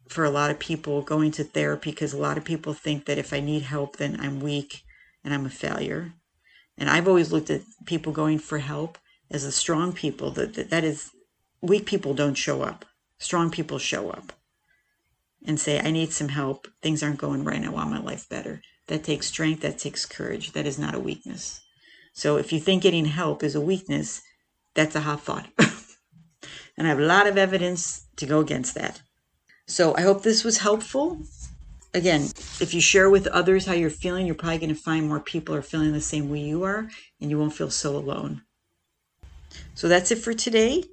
for 0.10 0.26
a 0.26 0.30
lot 0.30 0.52
of 0.52 0.60
people 0.60 1.02
going 1.02 1.32
to 1.32 1.44
therapy 1.44 1.92
because 1.92 2.14
a 2.14 2.18
lot 2.18 2.38
of 2.38 2.44
people 2.44 2.74
think 2.74 3.06
that 3.06 3.18
if 3.18 3.34
I 3.34 3.40
need 3.40 3.64
help, 3.64 3.98
then 3.98 4.18
I'm 4.20 4.40
weak 4.40 4.84
and 5.24 5.34
I'm 5.34 5.46
a 5.46 5.50
failure. 5.50 6.14
And 6.78 6.90
I've 6.90 7.08
always 7.08 7.32
looked 7.32 7.50
at 7.50 7.62
people 7.86 8.14
going 8.14 8.40
for 8.40 8.60
help 8.60 8.98
as 9.32 9.44
the 9.44 9.52
strong 9.52 9.94
people. 9.94 10.32
That, 10.32 10.54
that, 10.56 10.70
that 10.70 10.84
is 10.84 11.12
weak 11.62 11.86
people 11.86 12.14
don't 12.14 12.36
show 12.36 12.62
up. 12.62 12.86
Strong 13.20 13.52
people 13.52 13.80
show 13.80 14.10
up 14.10 14.34
and 15.46 15.60
say, 15.60 15.80
I 15.80 15.92
need 15.92 16.12
some 16.12 16.30
help. 16.30 16.68
Things 16.82 17.04
aren't 17.04 17.20
going 17.20 17.44
right. 17.44 17.64
I 17.64 17.70
want 17.70 17.92
my 17.92 18.00
life 18.00 18.28
better. 18.30 18.62
That 18.88 19.04
takes 19.04 19.28
strength. 19.28 19.62
That 19.62 19.80
takes 19.80 20.06
courage. 20.06 20.54
That 20.54 20.66
is 20.66 20.80
not 20.80 20.96
a 20.96 21.00
weakness. 21.00 21.62
So 22.14 22.38
if 22.38 22.52
you 22.52 22.60
think 22.60 22.84
getting 22.84 23.06
help 23.06 23.44
is 23.44 23.56
a 23.56 23.62
weakness, 23.62 24.22
that's 24.74 24.96
a 24.96 25.02
hot 25.02 25.22
thought. 25.22 25.48
and 26.78 26.88
I 26.88 26.90
have 26.90 27.00
a 27.00 27.06
lot 27.06 27.28
of 27.28 27.38
evidence 27.38 28.08
to 28.18 28.26
go 28.26 28.40
against 28.40 28.76
that. 28.76 29.02
So 29.68 29.96
I 29.96 30.02
hope 30.02 30.24
this 30.24 30.44
was 30.44 30.60
helpful. 30.60 31.22
Again, 31.94 32.22
if 32.60 32.74
you 32.74 32.82
share 32.82 33.10
with 33.10 33.28
others 33.28 33.66
how 33.66 33.74
you're 33.74 33.90
feeling, 33.90 34.26
you're 34.26 34.36
probably 34.36 34.60
going 34.60 34.70
to 34.70 34.76
find 34.76 35.08
more 35.08 35.20
people 35.20 35.56
are 35.56 35.62
feeling 35.62 35.92
the 35.92 36.02
same 36.02 36.30
way 36.30 36.40
you 36.40 36.64
are, 36.64 36.90
and 37.20 37.30
you 37.30 37.38
won't 37.40 37.54
feel 37.54 37.70
so 37.70 37.96
alone. 37.96 38.44
So 39.76 39.88
that's 39.88 40.12
it 40.12 40.18
for 40.18 40.34
today. 40.34 40.84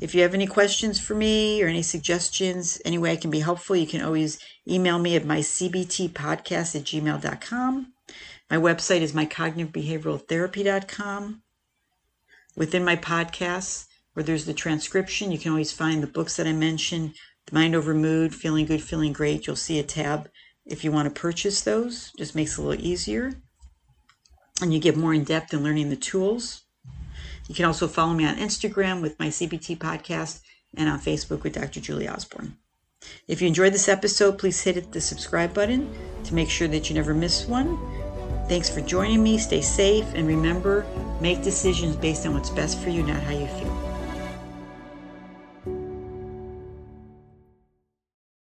If 0.00 0.14
you 0.14 0.22
have 0.22 0.34
any 0.34 0.46
questions 0.46 1.00
for 1.00 1.14
me 1.14 1.62
or 1.62 1.68
any 1.68 1.82
suggestions, 1.82 2.80
any 2.84 2.98
way 2.98 3.12
I 3.12 3.16
can 3.16 3.30
be 3.30 3.40
helpful, 3.40 3.76
you 3.76 3.86
can 3.86 4.02
always 4.02 4.38
email 4.68 4.98
me 4.98 5.16
at 5.16 5.24
my 5.24 5.38
cbtpodcast 5.38 6.76
at 6.76 6.84
gmail.com. 6.84 7.92
My 8.50 8.56
website 8.56 9.00
is 9.00 9.12
mycognitivebehavioraltherapy.com. 9.12 11.42
Within 12.56 12.84
my 12.84 12.96
podcasts, 12.96 13.86
where 14.12 14.22
there's 14.22 14.44
the 14.44 14.54
transcription, 14.54 15.32
you 15.32 15.38
can 15.38 15.50
always 15.50 15.72
find 15.72 16.02
the 16.02 16.06
books 16.06 16.36
that 16.36 16.46
I 16.46 16.52
mentioned 16.52 17.14
The 17.46 17.54
Mind 17.54 17.74
Over 17.74 17.92
Mood, 17.92 18.34
Feeling 18.34 18.66
Good, 18.66 18.82
Feeling 18.82 19.12
Great. 19.12 19.46
You'll 19.46 19.56
see 19.56 19.78
a 19.78 19.82
tab 19.82 20.30
if 20.64 20.84
you 20.84 20.92
want 20.92 21.12
to 21.12 21.20
purchase 21.20 21.60
those. 21.62 22.12
Just 22.18 22.34
makes 22.34 22.52
it 22.52 22.58
a 22.58 22.62
little 22.64 22.84
easier. 22.84 23.34
And 24.62 24.72
you 24.72 24.80
get 24.80 24.96
more 24.96 25.12
in 25.12 25.24
depth 25.24 25.52
in 25.52 25.62
learning 25.62 25.90
the 25.90 25.96
tools. 25.96 26.62
You 27.48 27.54
can 27.54 27.64
also 27.64 27.86
follow 27.86 28.12
me 28.12 28.26
on 28.26 28.36
Instagram 28.36 29.00
with 29.02 29.18
my 29.18 29.28
CBT 29.28 29.78
podcast 29.78 30.40
and 30.76 30.88
on 30.88 31.00
Facebook 31.00 31.42
with 31.42 31.54
Dr. 31.54 31.80
Julie 31.80 32.08
Osborn. 32.08 32.56
If 33.28 33.40
you 33.40 33.48
enjoyed 33.48 33.72
this 33.72 33.88
episode, 33.88 34.38
please 34.38 34.60
hit 34.60 34.92
the 34.92 35.00
subscribe 35.00 35.54
button 35.54 35.92
to 36.24 36.34
make 36.34 36.50
sure 36.50 36.68
that 36.68 36.88
you 36.88 36.94
never 36.94 37.14
miss 37.14 37.46
one. 37.46 37.78
Thanks 38.48 38.70
for 38.70 38.80
joining 38.80 39.22
me. 39.22 39.38
Stay 39.38 39.60
safe 39.60 40.06
and 40.14 40.26
remember, 40.26 40.86
make 41.20 41.42
decisions 41.42 41.96
based 41.96 42.26
on 42.26 42.34
what's 42.34 42.50
best 42.50 42.78
for 42.80 42.90
you, 42.90 43.02
not 43.02 43.22
how 43.22 43.32
you 43.32 43.46
feel. 43.46 43.85